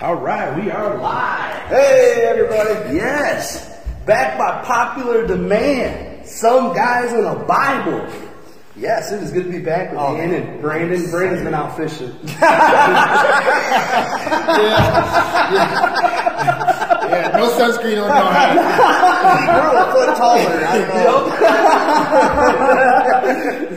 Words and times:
All 0.00 0.14
right, 0.14 0.54
we 0.62 0.70
are 0.70 0.98
live. 0.98 1.68
Hey, 1.68 2.26
everybody. 2.28 2.94
Yes, 2.96 3.66
back 4.04 4.36
by 4.38 4.62
popular 4.64 5.26
demand. 5.26 6.26
Some 6.26 6.74
guys 6.74 7.12
in 7.12 7.24
a 7.24 7.34
Bible. 7.44 8.06
Yes, 8.76 9.10
it 9.10 9.22
is 9.22 9.32
good 9.32 9.44
to 9.44 9.50
be 9.50 9.60
back 9.60 9.90
with 9.90 9.98
Oh, 10.00 10.14
Dan 10.14 10.30
man. 10.32 10.42
and 10.42 10.60
Brandon. 10.60 11.10
Brandon's 11.10 11.42
been 11.44 11.54
out 11.54 11.76
fishing. 11.76 12.14
Yeah, 17.06 17.08
yeah. 17.08 17.36
no 17.36 17.48
sunscreen 17.50 17.98
on. 18.02 18.08
No, 18.08 18.14
You're 19.52 19.70
a 19.76 19.92
foot 19.92 20.10
taller. 20.16 20.58
I 20.66 20.68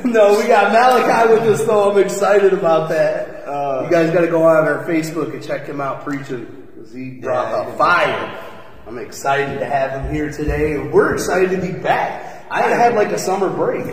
know. 0.04 0.12
no, 0.12 0.24
we 0.40 0.48
got 0.48 0.72
Malachi 0.74 1.34
with 1.34 1.44
us 1.60 1.64
though. 1.66 1.92
I'm 1.92 1.98
excited 2.04 2.54
about 2.54 2.90
that. 2.90 3.39
Uh, 3.50 3.82
you 3.86 3.90
guys 3.90 4.12
got 4.12 4.22
to 4.22 4.28
go 4.28 4.44
on 4.44 4.68
our 4.68 4.86
Facebook 4.86 5.34
and 5.34 5.44
check 5.44 5.66
him 5.66 5.82
out 5.82 6.04
preaching. 6.06 6.68
'cause 6.78 6.94
He 6.94 7.20
brought 7.20 7.50
Yeah, 7.52 7.72
the 7.72 7.78
fire. 7.78 8.38
I'm 8.88 9.00
excited 9.00 9.60
to 9.60 9.66
have 9.66 9.92
him 9.92 10.14
here 10.14 10.30
today, 10.32 10.74
and 10.76 10.94
we're 10.94 11.14
excited 11.14 11.50
to 11.52 11.58
be 11.58 11.72
back. 11.72 12.46
I 12.52 12.62
had 12.62 12.94
like 12.94 13.12
a 13.12 13.18
summer 13.18 13.50
break. 13.50 13.86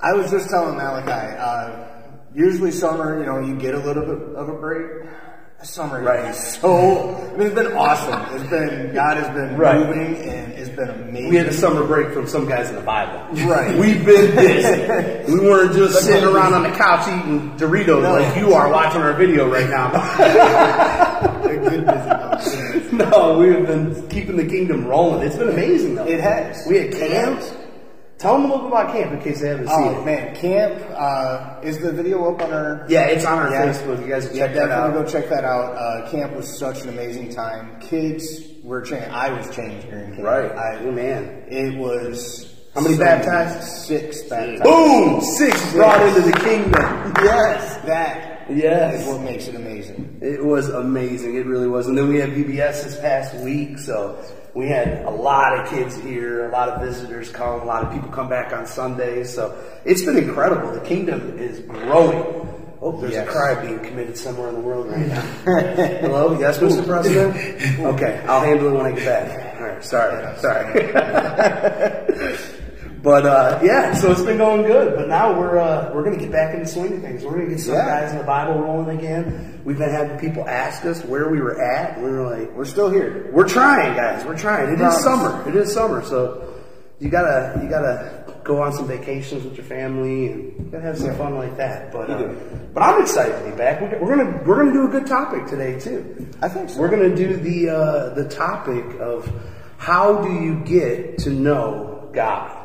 I 0.00 0.12
was 0.14 0.30
just 0.30 0.50
telling 0.50 0.76
Malachi, 0.76 1.36
uh, 1.36 1.70
usually 2.32 2.70
summer, 2.70 3.18
you 3.18 3.26
know, 3.26 3.40
you 3.40 3.54
get 3.56 3.74
a 3.74 3.78
little 3.78 4.04
bit 4.04 4.34
of 4.36 4.48
a 4.48 4.52
break. 4.54 4.86
Summer 5.62 6.00
Right. 6.02 6.30
is 6.30 6.38
so, 6.38 7.16
I 7.34 7.36
mean, 7.36 7.48
it's 7.48 7.54
been 7.54 7.72
awesome. 7.74 8.34
It's 8.34 8.48
been, 8.48 8.94
God 8.94 9.18
has 9.18 9.28
been 9.34 9.58
Right. 9.58 9.78
moving 9.78 10.16
and 10.16 10.52
it's 10.54 10.70
been 10.70 10.88
amazing. 10.88 11.28
We 11.28 11.36
had 11.36 11.46
a 11.48 11.52
summer 11.52 11.84
break 11.84 12.12
from 12.14 12.26
some 12.26 12.48
guys 12.48 12.70
in 12.70 12.76
the 12.76 12.80
Bible. 12.80 13.20
Right. 13.46 13.76
We've 13.78 14.04
been 14.04 14.34
busy. 14.34 15.24
we 15.32 15.38
weren't 15.40 15.74
just 15.74 16.00
sitting 16.02 16.24
around 16.28 16.54
on 16.54 16.62
the 16.62 16.70
couch 16.70 17.06
eating 17.08 17.52
Doritos 17.58 18.02
No. 18.02 18.12
like 18.12 18.36
you 18.38 18.54
are 18.54 18.70
watching 18.72 19.02
our 19.02 19.12
video 19.12 19.50
right 19.52 19.68
now. 19.68 19.90
They're 21.44 21.58
good 21.60 21.84
busy 21.86 22.96
though. 22.96 23.10
no, 23.10 23.38
we've 23.38 23.66
been 23.66 24.08
keeping 24.08 24.36
the 24.36 24.46
kingdom 24.46 24.86
rolling. 24.86 25.26
It's 25.26 25.36
been 25.36 25.50
amazing 25.50 25.94
though. 25.96 26.06
It 26.06 26.20
has. 26.20 26.66
We 26.66 26.78
had 26.78 26.92
camps. 26.92 27.52
Tell 28.20 28.34
them 28.34 28.50
a 28.50 28.54
little 28.54 28.68
bit 28.68 28.72
about 28.78 28.92
camp 28.92 29.12
in 29.12 29.20
case 29.22 29.40
they 29.40 29.48
haven't 29.48 29.68
seen 29.68 29.76
Oh 29.94 30.00
it. 30.02 30.04
man, 30.04 30.34
camp, 30.36 30.74
uh, 30.94 31.54
is 31.62 31.78
the 31.78 31.90
video 31.90 32.30
up 32.30 32.42
on 32.42 32.52
our 32.52 32.84
Yeah, 32.86 33.06
it's 33.06 33.24
on 33.24 33.38
our 33.38 33.50
Yeah. 33.50 33.66
Facebook. 33.72 33.98
You 34.04 34.12
guys 34.12 34.28
can 34.28 34.36
Yeah, 34.36 34.46
check 34.46 34.54
that 34.56 34.66
definitely 34.68 34.98
out. 35.00 35.04
go 35.06 35.10
check 35.10 35.28
that 35.30 35.44
out. 35.44 35.74
Uh, 35.74 36.10
camp 36.10 36.36
was 36.36 36.46
such 36.58 36.82
an 36.82 36.90
amazing 36.90 37.30
time. 37.34 37.70
Kids 37.80 38.42
were 38.62 38.82
changed. 38.82 39.08
I 39.10 39.32
was 39.32 39.48
changed 39.56 39.88
during 39.88 40.12
camp. 40.16 40.22
Right. 40.22 40.52
I, 40.54 40.76
Oh, 40.86 40.92
man. 40.92 41.44
It 41.48 41.78
was. 41.78 42.46
How 42.74 42.82
many 42.82 42.98
baptized? 42.98 43.62
Six 43.66 44.22
baptized. 44.24 44.62
Boom! 44.64 45.20
Six 45.22 45.72
brought 45.72 46.06
into 46.06 46.20
the 46.20 46.32
kingdom. 46.32 47.14
Yes, 47.24 47.78
that 47.86 48.42
Yes. 48.50 49.00
is 49.00 49.06
what 49.08 49.22
makes 49.22 49.48
it 49.48 49.54
amazing. 49.54 50.18
It 50.20 50.44
was 50.44 50.68
amazing. 50.68 51.36
It 51.36 51.46
really 51.46 51.66
was. 51.68 51.88
And 51.88 51.96
then 51.98 52.08
we 52.08 52.18
had 52.20 52.30
VBS 52.34 52.84
this 52.84 52.96
past 53.00 53.34
week, 53.36 53.78
so 53.78 54.16
we 54.54 54.66
had 54.68 55.04
a 55.04 55.10
lot 55.10 55.58
of 55.58 55.68
kids 55.68 55.96
here, 55.96 56.48
a 56.48 56.52
lot 56.52 56.68
of 56.68 56.80
visitors 56.80 57.30
come, 57.30 57.60
a 57.60 57.64
lot 57.64 57.84
of 57.84 57.92
people 57.92 58.08
come 58.10 58.28
back 58.28 58.52
on 58.52 58.66
Sundays. 58.66 59.32
So 59.34 59.56
it's 59.84 60.02
been 60.04 60.16
incredible. 60.18 60.72
The 60.72 60.80
kingdom 60.80 61.38
is 61.38 61.60
growing. 61.60 62.46
Oh, 62.82 62.98
there's 62.98 63.12
Yes. 63.12 63.28
a 63.28 63.30
crime 63.30 63.66
being 63.66 63.78
committed 63.80 64.16
somewhere 64.16 64.48
in 64.48 64.54
the 64.54 64.60
world 64.60 64.88
right 64.88 65.06
now. 65.06 65.20
Hello? 66.00 66.38
Yes, 66.38 66.58
Mr. 66.58 66.84
President? 66.86 67.36
Okay, 67.94 68.22
I'll 68.26 68.40
handle 68.40 68.68
it 68.68 68.72
when 68.76 68.86
I 68.86 68.92
get 68.92 69.04
back. 69.04 69.60
All 69.60 69.66
right, 69.68 69.84
sorry. 69.84 70.38
Sorry. 70.38 72.36
But 73.02 73.24
uh, 73.24 73.60
yeah, 73.62 73.94
so 73.94 74.10
it's 74.12 74.22
been 74.22 74.36
going 74.38 74.62
good. 74.66 74.94
But 74.96 75.08
now 75.08 75.38
we're 75.38 75.58
uh, 75.58 75.90
we're 75.94 76.04
gonna 76.04 76.18
get 76.18 76.30
back 76.30 76.54
into 76.54 76.66
swing 76.66 76.92
of 76.94 77.00
things. 77.00 77.24
We're 77.24 77.32
gonna 77.32 77.48
get 77.48 77.60
some 77.60 77.74
Yeah. 77.74 77.86
guys 78.00 78.12
in 78.12 78.18
the 78.18 78.24
Bible 78.24 78.60
rolling 78.60 78.98
again. 78.98 79.60
We've 79.64 79.78
been 79.78 79.90
having 79.90 80.18
people 80.18 80.46
ask 80.48 80.84
us 80.84 81.02
where 81.04 81.30
we 81.30 81.40
were 81.40 81.62
at. 81.62 81.98
We 81.98 82.10
were 82.10 82.36
like, 82.36 82.52
We're 82.54 82.64
still 82.66 82.90
here. 82.90 83.30
we're 83.32 83.48
trying, 83.48 83.96
guys. 83.96 84.24
We're 84.26 84.36
trying. 84.36 84.72
It 84.74 84.80
is 84.80 85.02
summer. 85.02 85.48
It 85.48 85.54
is 85.56 85.72
summer. 85.72 86.04
So 86.04 86.54
you 86.98 87.08
gotta 87.08 87.58
you 87.62 87.68
gotta 87.70 88.24
go 88.44 88.60
on 88.62 88.72
some 88.72 88.86
vacations 88.86 89.44
with 89.44 89.56
your 89.56 89.64
family 89.66 90.26
and 90.32 90.42
you 90.58 90.68
gotta 90.70 90.84
have 90.84 90.98
some 90.98 91.14
fun 91.16 91.36
like 91.36 91.56
that. 91.56 91.92
But 91.92 92.10
uh, 92.10 92.34
but 92.74 92.82
I'm 92.82 93.00
excited 93.00 93.42
to 93.44 93.50
be 93.50 93.56
back. 93.56 93.80
We're, 93.80 93.98
we're 93.98 94.16
gonna 94.16 94.42
we're 94.44 94.56
gonna 94.56 94.72
do 94.74 94.84
a 94.86 94.90
good 94.90 95.06
topic 95.06 95.46
today 95.46 95.78
too. 95.80 96.28
I 96.42 96.48
think 96.50 96.68
so. 96.68 96.78
We're 96.80 96.90
gonna 96.90 97.16
do 97.16 97.34
the 97.36 97.70
uh, 97.70 98.14
the 98.14 98.28
topic 98.28 98.84
of 99.00 99.30
how 99.78 100.20
do 100.22 100.32
you 100.34 100.60
get 100.64 101.16
to 101.20 101.30
know 101.30 102.10
God. 102.12 102.58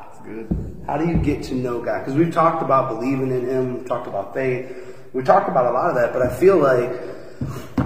How 0.88 0.98
do 0.98 1.08
you 1.08 1.18
get 1.18 1.44
to 1.46 1.56
know 1.56 1.82
God? 1.82 2.00
Because 2.00 2.16
we've 2.16 2.34
talked 2.34 2.64
about 2.64 2.90
believing 2.90 3.32
in 3.32 3.48
Him, 3.48 3.78
we've 3.78 3.88
talked 3.88 4.08
about 4.08 4.34
faith, 4.34 4.72
we 5.14 5.24
talked 5.24 5.50
about 5.50 5.66
a 5.68 5.72
lot 5.72 5.90
of 5.90 5.96
that, 5.96 6.14
but 6.14 6.22
I 6.22 6.36
feel 6.36 6.58
like 6.58 6.90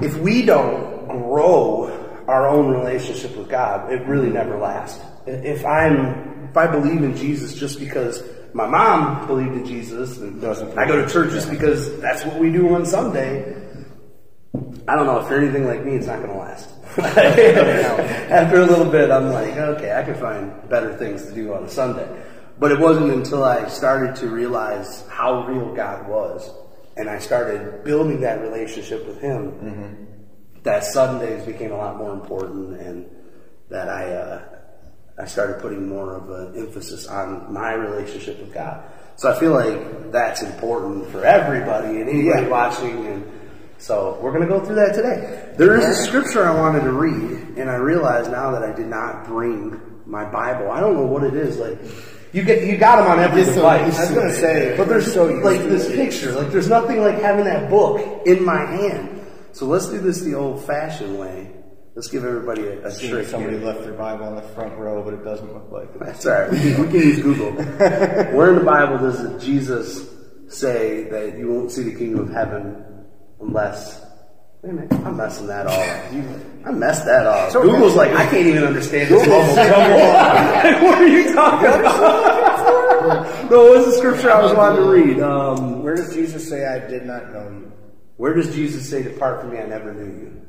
if 0.04 0.18
we 0.18 0.44
don't 0.44 1.08
grow 1.08 1.88
our 2.28 2.48
own 2.48 2.70
relationship 2.70 3.36
with 3.36 3.50
God, 3.50 3.92
it 3.92 4.06
really 4.08 4.30
never 4.30 4.58
lasts. 4.58 5.04
If 5.26 5.66
I'm, 5.66 6.48
if 6.50 6.58
I 6.58 6.68
believe 6.68 7.04
in 7.04 7.16
Jesus 7.16 7.54
just 7.54 7.80
because 7.80 8.24
my 8.54 8.68
mom 8.68 9.28
believed 9.28 9.54
in 9.54 9.66
Jesus, 9.66 10.18
and 10.18 10.42
Doesn't 10.42 10.78
I 10.78 10.88
go 10.88 11.04
to 11.04 11.12
church 11.12 11.32
just 11.32 11.50
because 11.50 12.00
that's 12.00 12.26
what 12.26 12.40
we 12.40 12.52
do 12.52 12.74
on 12.74 12.86
Sunday, 12.86 13.56
I 14.88 14.96
don't 14.96 15.06
know 15.06 15.20
if 15.20 15.30
you're 15.30 15.42
anything 15.42 15.68
like 15.68 15.86
me, 15.86 15.96
it's 15.96 16.08
not 16.08 16.18
going 16.18 16.32
to 16.32 16.38
last. 16.38 16.70
After 18.30 18.62
a 18.62 18.66
little 18.66 18.90
bit, 18.90 19.10
I'm 19.12 19.32
like, 19.32 19.56
okay, 19.58 19.94
I 19.98 20.04
can 20.04 20.16
find 20.16 20.70
better 20.70 20.96
things 20.98 21.26
to 21.26 21.34
do 21.34 21.54
on 21.54 21.64
a 21.64 21.70
Sunday. 21.70 22.08
But 22.60 22.72
it 22.72 22.80
wasn't 22.80 23.12
until 23.12 23.44
I 23.44 23.68
started 23.70 24.16
to 24.18 24.28
realize 24.28 25.06
how 25.10 25.46
real 25.48 25.74
God 25.74 26.08
was, 26.08 26.52
and 26.98 27.10
I 27.10 27.20
started 27.20 27.84
building 27.84 28.22
that 28.22 28.42
relationship 28.42 29.08
with 29.08 29.22
Him, 29.22 30.08
that 30.64 30.84
Sundays 30.84 31.46
became 31.46 31.72
a 31.72 31.78
lot 31.78 31.98
more 31.98 32.14
important, 32.14 32.80
and 32.82 33.10
that 33.70 33.88
I 33.90 34.12
uh, 34.14 34.42
I 35.18 35.26
started 35.26 35.60
putting 35.62 35.88
more 35.88 36.16
of 36.16 36.30
an 36.30 36.58
emphasis 36.58 37.08
on 37.08 37.52
my 37.54 37.74
relationship 37.74 38.40
with 38.40 38.54
God. 38.54 38.84
So 39.16 39.32
I 39.32 39.40
feel 39.40 39.52
like 39.52 40.12
that's 40.12 40.42
important 40.42 41.08
for 41.12 41.24
everybody 41.26 42.00
and 42.02 42.10
anybody 42.10 42.44
Yeah. 42.44 42.48
watching, 42.50 43.06
and 43.06 43.39
so 43.80 44.20
we're 44.22 44.34
going 44.34 44.48
to 44.48 44.48
go 44.48 44.64
through 44.64 44.76
that 44.76 44.94
today. 44.94 45.54
There 45.58 45.76
is 45.78 45.86
a 45.86 46.04
scripture 46.04 46.46
I 46.46 46.54
wanted 46.54 46.82
to 46.82 46.92
read, 46.92 47.58
and 47.58 47.70
I 47.70 47.76
realize 47.76 48.28
now 48.28 48.52
that 48.52 48.62
I 48.62 48.74
did 48.74 48.88
not 48.88 49.26
bring 49.26 49.80
my 50.06 50.26
Bible. 50.26 50.70
I 50.70 50.82
don't 50.82 50.96
know 50.96 51.06
what 51.06 51.24
it 51.24 51.34
is. 51.34 51.58
Like 51.58 51.80
you 52.34 52.44
get, 52.44 52.68
you 52.68 52.78
got 52.78 52.98
them 52.98 53.08
on 53.08 53.20
every 53.20 53.46
so 53.46 53.56
device. 53.56 53.98
I 53.98 54.02
was 54.02 54.12
gonna 54.12 54.34
say, 54.34 54.76
But 54.76 54.90
there's 54.90 55.14
so 55.14 55.26
like 55.26 55.62
this 55.62 55.88
picture, 55.88 56.34
like 56.34 56.52
there's 56.52 56.68
nothing 56.68 57.02
like 57.02 57.22
having 57.22 57.46
that 57.46 57.70
book 57.70 58.28
in 58.28 58.44
my 58.44 58.66
hand. 58.66 59.26
So 59.54 59.66
let's 59.66 59.88
do 59.88 60.00
this 60.00 60.22
the 60.22 60.36
old-fashioned 60.36 61.18
way. 61.18 61.52
Let's 61.96 62.08
give 62.08 62.24
everybody 62.24 62.66
a, 62.68 62.88
a 62.88 62.96
trick. 62.96 63.28
somebody 63.28 63.58
here. 63.58 63.66
left 63.66 63.82
their 63.82 63.94
Bible 63.94 64.26
on 64.26 64.36
the 64.36 64.42
front 64.42 64.78
row, 64.78 65.04
but 65.04 65.14
it 65.14 65.24
doesn't 65.24 65.52
look 65.54 65.72
like 65.72 65.90
it. 65.96 66.00
That's 66.00 66.26
all 66.26 66.34
right. 66.34 66.52
We 66.52 66.60
can, 66.60 66.82
we 66.82 66.88
can 66.88 67.00
use 67.00 67.20
Google. 67.22 67.52
Where 67.54 68.50
in 68.50 68.56
the 68.56 68.64
Bible 68.64 69.00
does 69.00 69.44
Jesus 69.44 70.08
say 70.48 71.10
that 71.10 71.38
you 71.38 71.52
won't 71.52 71.72
see 71.72 71.84
the 71.84 71.96
kingdom 71.96 72.28
of 72.28 72.34
heaven 72.34 72.86
unless? 73.42 74.06
Wait 74.62 74.72
a 74.72 74.74
minute, 74.74 74.92
I'm 75.06 75.16
messing 75.16 75.48
that 75.48 75.68
all 75.68 75.80
up. 75.80 76.14
You, 76.14 76.24
I 76.66 76.72
messed 76.72 77.06
that 77.06 77.26
up. 77.26 77.52
So- 77.52 77.62
Google's 77.64 77.96
like, 77.96 78.12
I 78.12 78.26
can't 78.30 78.48
even 78.48 78.64
understand 78.64 79.10
this 79.10 79.26
mumble 79.28 79.56
jumble. 79.56 80.84
what 80.88 80.98
are 80.98 81.08
you 81.08 81.34
talking 81.34 81.68
about? 81.80 83.50
no, 83.50 83.70
what's 83.70 83.86
the 83.86 83.94
scripture 83.94 84.32
I 84.32 84.42
was 84.44 84.54
wanting 84.54 84.84
to 84.84 84.90
read? 84.90 85.20
Um, 85.22 85.82
Where 85.82 85.96
does 85.96 86.14
Jesus 86.14 86.48
say, 86.48 86.66
I 86.68 86.80
did 86.88 87.06
not 87.06 87.32
know 87.32 87.50
you? 87.50 87.72
Where 88.18 88.34
does 88.34 88.54
Jesus 88.54 88.90
say, 88.90 89.02
Depart 89.04 89.40
from 89.42 89.52
me, 89.52 89.60
I 89.60 89.66
never 89.66 89.94
knew 89.94 90.06
you? 90.06 90.42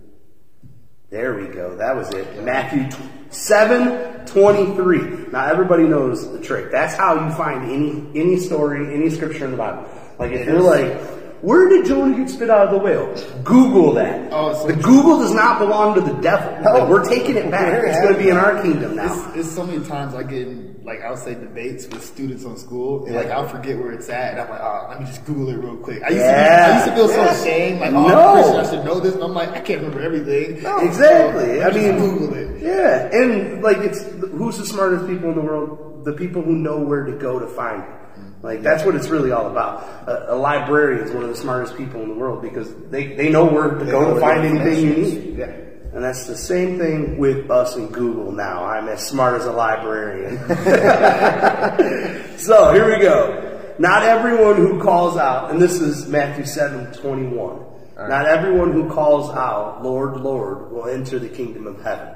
There 1.11 1.35
we 1.35 1.47
go. 1.49 1.77
That 1.77 1.95
was 1.97 2.13
it. 2.13 2.43
Matthew 2.43 2.89
tw- 2.89 3.35
7 3.35 4.27
23. 4.27 4.99
Now, 5.33 5.47
everybody 5.47 5.85
knows 5.85 6.31
the 6.33 6.41
trick. 6.41 6.71
That's 6.71 6.95
how 6.95 7.27
you 7.27 7.33
find 7.35 7.71
any 7.71 8.21
any 8.21 8.39
story, 8.39 8.93
any 8.95 9.11
scripture 9.11 9.45
in 9.45 9.53
the 9.53 9.57
Bible. 9.57 9.89
Like, 10.19 10.33
if 10.33 10.47
you're 10.47 10.61
like, 10.61 11.01
where 11.43 11.69
did 11.69 11.87
Jonah 11.87 12.17
get 12.17 12.29
spit 12.29 12.51
out 12.51 12.67
of 12.67 12.73
the 12.73 12.79
whale? 12.79 13.13
Google 13.43 13.93
that. 13.95 14.33
Oh, 14.33 14.55
so 14.55 14.67
the 14.67 14.75
Google 14.83 15.19
does 15.19 15.33
not 15.33 15.59
belong 15.59 15.95
to 15.95 16.01
the 16.01 16.15
devil. 16.21 16.53
Like, 16.53 16.83
oh. 16.83 16.89
we're 16.89 17.09
taking 17.09 17.37
it 17.37 17.51
back. 17.51 17.83
It's 17.85 18.01
going 18.01 18.15
to 18.15 18.19
be 18.19 18.29
in 18.29 18.37
our 18.37 18.61
kingdom 18.63 18.97
now. 18.97 19.31
It's, 19.31 19.37
it's 19.47 19.55
so 19.55 19.65
many 19.67 19.85
times 19.87 20.15
I 20.15 20.23
get 20.23 20.49
in, 20.49 20.81
like, 20.85 21.03
I'll 21.03 21.17
say 21.17 21.35
debates 21.35 21.87
with 21.87 22.05
students 22.05 22.45
on 22.45 22.57
school, 22.57 23.07
and, 23.07 23.15
like, 23.15 23.29
I'll 23.29 23.49
forget 23.49 23.79
where 23.79 23.93
it's 23.93 24.09
at, 24.09 24.33
and 24.33 24.41
I'm 24.41 24.51
like, 24.51 24.61
oh, 24.61 24.87
let 24.91 25.01
me 25.01 25.07
just 25.07 25.25
Google 25.25 25.49
it 25.51 25.57
real 25.57 25.77
quick. 25.77 26.03
I 26.03 26.09
used, 26.09 26.21
Yeah. 26.21 26.37
to, 26.37 26.47
be, 26.47 26.73
I 26.73 26.75
used 26.75 26.87
to 26.89 26.95
feel 26.95 27.09
so 27.09 27.43
ashamed, 27.43 27.81
like, 27.81 27.93
oh, 27.93 28.09
No. 28.09 28.19
I'm 28.19 28.39
a 28.39 28.43
Christian, 28.43 28.61
I 28.61 28.71
should 28.71 28.85
know 28.85 29.01
this, 29.01 29.15
and 29.15 29.23
I'm 29.25 29.35
like, 29.35 29.51
I 29.51 29.61
can't 29.61 29.81
remember 29.83 30.03
everything. 30.03 30.57
Exactly. 30.57 31.61
So, 31.61 31.63
I 31.63 31.71
mean, 31.73 31.97
Google 31.99 32.35
it. 32.35 32.51
Yeah, 32.63 33.09
and 33.13 33.63
like 33.63 33.79
it's 33.79 34.03
who's 34.03 34.59
the 34.59 34.67
smartest 34.67 35.07
people 35.07 35.31
in 35.31 35.35
the 35.35 35.41
world? 35.41 36.05
The 36.05 36.13
people 36.13 36.43
who 36.43 36.55
know 36.55 36.79
where 36.79 37.05
to 37.05 37.13
go 37.13 37.39
to 37.39 37.47
find 37.47 37.83
it. 37.83 38.00
Like 38.43 38.63
that's 38.63 38.85
what 38.85 38.95
it's 38.95 39.09
really 39.09 39.33
all 39.33 39.51
about. 39.51 40.09
A, 40.09 40.35
a 40.35 40.37
librarian 40.37 41.07
is 41.07 41.13
one 41.13 41.25
of 41.25 41.29
the 41.29 41.37
smartest 41.37 41.77
people 41.77 42.01
in 42.03 42.09
the 42.09 42.15
world 42.15 42.41
because 42.41 42.75
they, 42.91 43.15
they 43.15 43.29
know 43.29 43.45
where 43.45 43.71
to 43.71 43.85
They 43.85 43.91
go 43.91 44.15
to 44.15 44.21
find 44.21 44.45
anything 44.45 44.85
you 44.85 44.97
need. 44.97 45.39
Yeah. 45.39 45.57
And 45.93 46.05
that's 46.05 46.27
the 46.27 46.37
same 46.37 46.79
thing 46.79 47.19
with 47.19 47.51
us 47.51 47.75
and 47.75 47.93
Google 47.93 48.33
now. 48.33 48.65
I'm 48.65 48.89
as 48.89 49.07
smart 49.07 49.41
as 49.41 49.47
a 49.47 49.53
librarian. 49.53 50.39
so 52.39 52.73
here 52.73 52.89
we 52.89 53.03
go. 53.03 53.75
Not 53.79 54.05
everyone 54.05 54.57
who 54.57 54.81
calls 54.81 55.17
out, 55.17 55.51
and 55.51 55.61
this 55.61 55.81
is 55.81 56.07
Matthew 56.07 56.45
seven 56.45 56.93
twenty 56.93 57.27
one. 57.27 57.65
Not 57.97 58.27
everyone 58.27 58.73
who 58.73 58.89
calls 58.89 59.31
out, 59.31 59.83
Lord, 59.83 60.19
Lord, 60.19 60.71
will 60.71 60.87
enter 60.87 61.19
the 61.19 61.29
kingdom 61.29 61.67
of 61.67 61.83
heaven. 61.83 62.15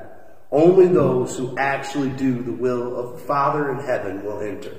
Only 0.51 0.87
those 0.87 1.37
who 1.37 1.59
actually 1.59 2.11
do 2.11 2.43
the 2.43 2.53
will 2.53 2.97
of 2.97 3.13
the 3.13 3.19
Father 3.27 3.71
in 3.71 3.85
heaven 3.85 4.25
will 4.25 4.41
enter. 4.41 4.75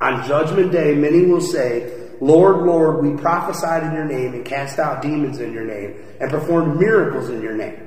On 0.00 0.26
judgment 0.26 0.72
day, 0.72 0.94
many 0.94 1.26
will 1.26 1.40
say, 1.40 2.08
Lord, 2.20 2.66
Lord, 2.66 3.04
we 3.04 3.20
prophesied 3.20 3.82
in 3.82 3.92
your 3.92 4.04
name 4.04 4.34
and 4.34 4.44
cast 4.44 4.78
out 4.78 5.02
demons 5.02 5.40
in 5.40 5.52
your 5.52 5.64
name 5.64 5.96
and 6.20 6.30
performed 6.30 6.78
miracles 6.78 7.28
in 7.28 7.42
your 7.42 7.54
name. 7.54 7.78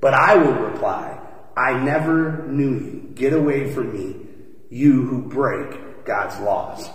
But 0.00 0.14
I 0.14 0.36
will 0.36 0.54
reply, 0.54 1.20
I 1.56 1.74
never 1.74 2.46
knew 2.48 2.74
you. 2.74 3.10
Get 3.14 3.32
away 3.32 3.72
from 3.72 3.92
me, 3.92 4.16
you 4.70 5.02
who 5.02 5.22
break 5.22 6.04
God's 6.04 6.38
laws. 6.40 6.88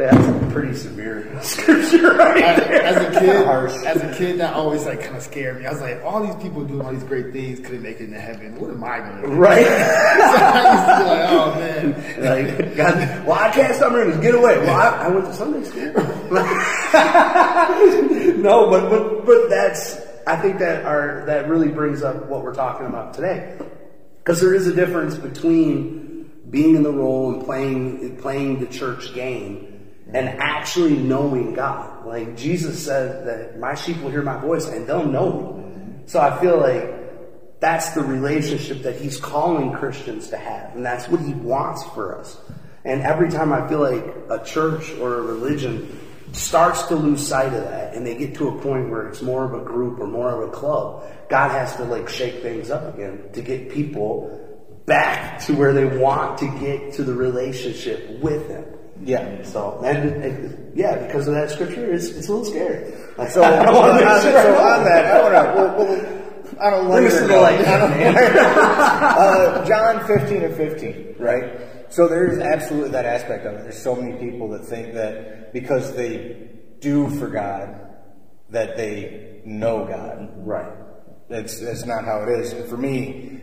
So 0.00 0.06
that's 0.06 0.28
a 0.28 0.32
pretty 0.50 0.74
severe 0.74 1.28
scripture 1.42 2.14
right 2.14 2.42
As, 2.42 2.96
as 2.96 3.04
a 3.04 3.10
kid, 3.20 3.46
as 3.86 4.02
a 4.02 4.14
kid, 4.16 4.40
that 4.40 4.54
always 4.54 4.86
like 4.86 5.02
kind 5.02 5.14
of 5.14 5.22
scared 5.22 5.60
me. 5.60 5.66
I 5.66 5.72
was 5.72 5.82
like, 5.82 6.02
all 6.02 6.24
these 6.24 6.42
people 6.42 6.64
doing 6.64 6.80
all 6.80 6.90
these 6.90 7.04
great 7.04 7.34
things 7.34 7.60
couldn't 7.60 7.82
make 7.82 8.00
it 8.00 8.04
into 8.04 8.18
heaven. 8.18 8.58
What 8.58 8.70
am 8.70 8.82
I 8.82 9.00
gonna 9.00 9.20
do? 9.20 9.28
Right? 9.28 9.66
I 9.68 10.72
used 10.72 10.86
to 10.86 10.96
be 11.04 11.06
like, 11.10 11.28
oh 11.28 11.54
man. 11.60 11.92
like, 12.22 12.74
God, 12.76 12.96
well, 13.26 13.38
I 13.38 13.50
can't 13.50 13.74
stop 13.74 13.92
miracles. 13.92 14.22
Get 14.22 14.34
away. 14.34 14.58
Well, 14.60 14.74
I, 14.74 15.04
I 15.04 15.08
went 15.08 15.26
to 15.26 15.34
Sunday 15.34 15.64
school. 15.64 15.92
no, 18.42 18.70
but, 18.70 18.88
but 18.88 19.26
but 19.26 19.50
that's 19.50 20.00
I 20.26 20.36
think 20.36 20.60
that 20.60 20.86
our 20.86 21.24
that 21.26 21.46
really 21.46 21.68
brings 21.68 22.02
up 22.02 22.24
what 22.24 22.42
we're 22.42 22.54
talking 22.54 22.86
about 22.86 23.12
today, 23.12 23.58
because 24.20 24.40
there 24.40 24.54
is 24.54 24.66
a 24.66 24.72
difference 24.72 25.16
between 25.16 26.30
being 26.48 26.74
in 26.74 26.84
the 26.84 26.92
role 26.92 27.34
and 27.34 27.44
playing 27.44 28.16
playing 28.16 28.60
the 28.60 28.66
church 28.66 29.12
game 29.12 29.69
and 30.12 30.28
actually 30.40 30.96
knowing 30.96 31.54
God. 31.54 32.06
Like 32.06 32.36
Jesus 32.36 32.84
said 32.84 33.26
that 33.26 33.58
my 33.58 33.74
sheep 33.74 34.00
will 34.02 34.10
hear 34.10 34.22
my 34.22 34.38
voice 34.40 34.66
and 34.66 34.86
they'll 34.86 35.06
know 35.06 35.32
me. 35.32 36.04
So 36.06 36.20
I 36.20 36.40
feel 36.40 36.58
like 36.58 37.60
that's 37.60 37.90
the 37.90 38.02
relationship 38.02 38.82
that 38.82 38.96
he's 38.96 39.20
calling 39.20 39.72
Christians 39.72 40.28
to 40.30 40.36
have, 40.38 40.74
and 40.74 40.84
that's 40.84 41.08
what 41.08 41.20
he 41.20 41.34
wants 41.34 41.84
for 41.94 42.18
us. 42.18 42.40
And 42.84 43.02
every 43.02 43.30
time 43.30 43.52
I 43.52 43.68
feel 43.68 43.80
like 43.80 44.04
a 44.30 44.42
church 44.44 44.90
or 44.92 45.18
a 45.18 45.22
religion 45.22 46.00
starts 46.32 46.84
to 46.84 46.96
lose 46.96 47.26
sight 47.26 47.52
of 47.52 47.64
that, 47.64 47.94
and 47.94 48.06
they 48.06 48.16
get 48.16 48.34
to 48.36 48.48
a 48.48 48.62
point 48.62 48.88
where 48.88 49.08
it's 49.08 49.20
more 49.20 49.44
of 49.44 49.52
a 49.52 49.62
group 49.62 50.00
or 50.00 50.06
more 50.06 50.42
of 50.42 50.48
a 50.48 50.52
club, 50.52 51.04
God 51.28 51.50
has 51.50 51.76
to 51.76 51.84
like 51.84 52.08
shake 52.08 52.40
things 52.42 52.70
up 52.70 52.94
again 52.94 53.28
to 53.34 53.42
get 53.42 53.70
people 53.70 54.36
back 54.86 55.38
to 55.40 55.52
where 55.52 55.74
they 55.74 55.98
want 55.98 56.38
to 56.38 56.46
get 56.58 56.94
to 56.94 57.04
the 57.04 57.14
relationship 57.14 58.20
with 58.20 58.48
Him. 58.48 58.64
Yeah. 59.02 59.42
So, 59.44 59.80
and, 59.84 60.22
and 60.22 60.76
yeah, 60.76 61.06
because 61.06 61.26
of 61.28 61.34
that 61.34 61.50
scripture, 61.50 61.92
it's, 61.92 62.06
it's 62.08 62.28
a 62.28 62.32
little 62.32 62.44
scary. 62.50 62.92
Like, 63.16 63.30
So, 63.30 63.42
I 63.44 63.64
don't 63.64 63.74
wanna 63.74 64.04
on, 64.06 64.20
so 64.22 64.58
on 64.58 64.84
that, 64.84 65.06
I 65.06 65.22
want 65.22 65.34
to. 65.34 65.84
We'll, 65.84 65.88
we'll, 65.88 66.20
I 66.60 66.70
don't 66.70 66.90
Bring 66.90 67.06
us 67.06 67.12
linger 67.14 67.20
to 67.20 67.26
the 67.26 67.32
go. 67.34 67.40
light, 67.42 67.60
I 67.66 67.78
don't 67.78 67.92
uh, 68.16 69.64
John 69.66 70.06
15 70.06 70.42
and 70.42 70.54
15, 70.54 71.14
right? 71.18 71.60
So 71.90 72.06
there's 72.06 72.38
absolutely 72.38 72.90
that 72.90 73.06
aspect 73.06 73.46
of 73.46 73.54
it. 73.54 73.62
There's 73.62 73.82
so 73.82 73.96
many 73.96 74.18
people 74.18 74.48
that 74.50 74.64
think 74.66 74.94
that 74.94 75.52
because 75.52 75.94
they 75.94 76.48
do 76.80 77.08
for 77.18 77.28
God, 77.28 77.80
that 78.50 78.76
they 78.76 79.40
know 79.44 79.86
God. 79.86 80.30
Right. 80.36 80.72
That's 81.28 81.60
that's 81.60 81.84
not 81.86 82.04
how 82.04 82.22
it 82.24 82.28
is. 82.40 82.52
And 82.52 82.68
for 82.68 82.76
me, 82.76 83.40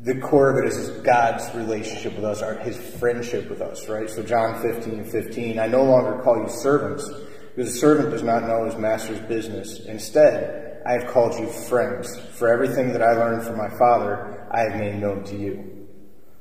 the 0.00 0.14
core 0.20 0.50
of 0.50 0.64
it 0.64 0.68
is, 0.72 0.90
God's 1.02 1.52
relationship 1.54 2.14
with 2.14 2.24
us, 2.24 2.40
our, 2.42 2.54
His 2.54 2.76
friendship 2.98 3.50
with 3.50 3.60
us, 3.60 3.88
right? 3.88 4.08
So 4.08 4.22
John 4.22 4.60
15, 4.62 5.04
15, 5.04 5.58
I 5.58 5.66
no 5.66 5.82
longer 5.84 6.22
call 6.22 6.38
you 6.42 6.48
servants, 6.48 7.08
because 7.56 7.74
a 7.74 7.78
servant 7.78 8.10
does 8.10 8.22
not 8.22 8.46
know 8.46 8.64
his 8.66 8.76
master's 8.76 9.18
business. 9.20 9.80
Instead, 9.80 10.80
I 10.86 10.92
have 10.92 11.08
called 11.08 11.34
you 11.40 11.48
friends. 11.48 12.16
For 12.34 12.46
everything 12.52 12.92
that 12.92 13.02
I 13.02 13.12
learned 13.14 13.42
from 13.42 13.56
my 13.58 13.68
Father, 13.78 14.46
I 14.52 14.60
have 14.60 14.76
made 14.76 15.00
known 15.00 15.24
to 15.24 15.36
you. 15.36 15.86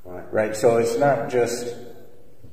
Right. 0.05 0.31
Right? 0.31 0.55
So 0.55 0.77
it's 0.77 0.95
not 0.99 1.29
just, 1.29 1.75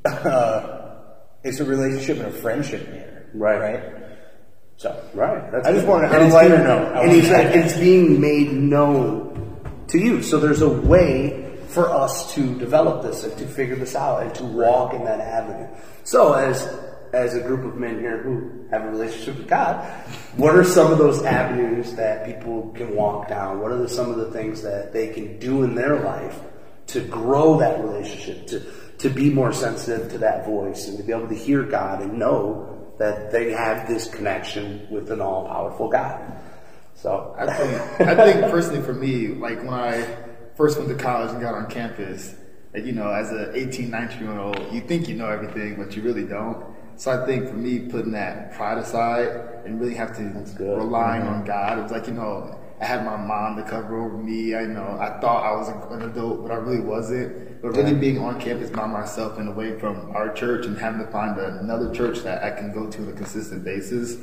uh, 0.07 0.95
it's 1.43 1.61
a 1.61 1.65
relationship 1.65 2.17
and 2.19 2.27
a 2.29 2.33
friendship 2.33 2.89
manner. 2.89 3.27
Right. 3.35 3.61
Right? 3.61 3.83
So, 4.79 5.05
Right. 5.15 5.53
That's 5.53 5.69
I 5.69 5.73
just 5.73 5.85
good. 5.85 5.91
wanted- 5.91 6.07
And 6.13 6.15
on 6.17 6.23
a 6.23 6.27
it's 6.27 6.35
being- 6.49 6.53
And 6.67 6.95
want- 6.97 7.13
he's 7.13 7.31
like, 7.31 7.47
it's 7.49 7.77
being 7.79 8.21
made 8.21 8.53
known 8.53 9.34
to 9.89 9.99
you. 9.99 10.23
So 10.23 10.39
there's 10.41 10.63
a 10.63 10.69
way 10.69 11.59
for 11.69 11.91
us 11.91 12.35
to 12.35 12.59
develop 12.59 13.03
this 13.03 13.25
and 13.25 13.37
to 13.39 13.47
figure 13.47 13.77
this 13.77 13.95
out 13.97 14.23
and 14.23 14.35
to 14.37 14.45
walk 14.45 14.95
in 14.95 15.05
that 15.05 15.21
avenue. 15.21 15.69
So 16.05 16.35
as 16.35 16.67
as 17.13 17.35
a 17.37 17.41
group 17.41 17.65
of 17.65 17.79
men 17.79 18.01
here 18.01 18.19
who 18.19 18.67
have 18.73 18.85
a 18.85 18.91
relationship 18.91 19.37
with 19.37 19.49
God, 19.49 19.85
what 20.37 20.57
are 20.57 20.65
some 20.65 20.91
of 20.91 20.99
those 20.99 21.23
avenues 21.23 21.95
that 21.95 22.27
people 22.27 22.73
can 22.75 22.97
walk 22.97 23.29
down? 23.29 23.61
What 23.61 23.71
are 23.71 23.79
the, 23.79 23.89
some 23.89 24.11
of 24.11 24.17
the 24.17 24.33
things 24.33 24.63
that 24.63 24.93
they 24.93 25.09
can 25.09 25.39
do 25.39 25.63
in 25.63 25.77
their 25.77 26.01
life 26.01 26.41
to 26.89 27.01
grow 27.01 27.59
that 27.59 27.85
relationship, 27.85 28.49
to 28.49 28.61
to 28.99 29.09
be 29.11 29.31
more 29.31 29.53
sensitive 29.53 30.11
to 30.13 30.19
that 30.19 30.47
voice 30.47 30.89
and 30.89 30.97
to 30.99 31.05
be 31.05 31.13
able 31.13 31.29
to 31.29 31.35
hear 31.35 31.63
God 31.63 32.01
and 32.01 32.19
know 32.19 32.95
that 32.99 33.33
they 33.33 33.53
have 33.53 33.89
this 33.89 34.09
connection 34.09 34.87
with 34.91 35.11
an 35.11 35.21
all 35.21 35.47
powerful 35.49 35.89
God. 35.89 36.41
So 37.05 37.35
I 37.37 37.45
think, 37.53 38.01
I 38.01 38.15
think 38.15 38.51
personally 38.51 38.81
for 38.81 38.95
me, 38.95 39.27
like 39.27 39.59
when 39.59 39.75
I 39.75 40.07
first 40.55 40.79
went 40.79 40.89
to 40.89 40.95
college 40.95 41.33
and 41.33 41.39
got 41.43 41.55
on 41.55 41.69
campus, 41.69 42.35
like, 42.73 42.87
you 42.87 42.93
know, 42.93 43.13
as 43.13 43.31
an 43.31 43.51
18, 43.55 43.91
19 43.91 44.21
year 44.21 44.39
old, 44.39 44.73
you 44.73 44.81
think 44.81 45.07
you 45.07 45.15
know 45.15 45.29
everything, 45.29 45.77
but 45.77 45.95
you 45.95 46.01
really 46.01 46.25
don't. 46.25 46.65
So 46.97 47.11
I 47.11 47.27
think 47.27 47.47
for 47.47 47.57
me, 47.57 47.81
putting 47.81 48.13
that 48.13 48.55
pride 48.55 48.79
aside 48.79 49.29
and 49.67 49.79
really 49.79 49.95
have 49.97 50.17
to 50.17 50.23
relying 50.59 51.25
mm-hmm. 51.25 51.35
on 51.35 51.45
God, 51.45 51.79
it 51.79 51.83
was 51.83 51.93
like, 51.93 52.07
you 52.07 52.15
know, 52.15 52.59
I 52.81 52.87
had 52.87 53.05
my 53.05 53.19
mom 53.19 53.57
to 53.57 53.65
cover 53.65 54.03
over 54.03 54.17
me. 54.17 54.55
I 54.55 54.65
know 54.65 54.97
I 54.99 55.21
thought 55.21 55.45
I 55.45 55.55
was 55.57 55.69
an 55.93 56.11
adult, 56.11 56.41
but 56.41 56.53
I 56.53 56.57
really 56.57 56.81
wasn't. 56.81 57.61
But 57.61 57.77
really 57.77 57.95
being 57.95 58.19
on 58.19 58.41
campus 58.41 58.71
by 58.71 58.87
myself 58.87 59.39
and 59.39 59.51
away 59.51 59.79
from 59.79 60.11
our 60.17 60.33
church 60.33 60.65
and 60.65 60.79
having 60.79 61.05
to 61.05 61.13
find 61.13 61.39
another 61.39 61.93
church 61.95 62.21
that 62.21 62.43
I 62.43 62.51
can 62.51 62.73
go 62.73 62.91
to 62.91 63.03
on 63.03 63.09
a 63.09 63.13
consistent 63.13 63.63
basis, 63.63 64.17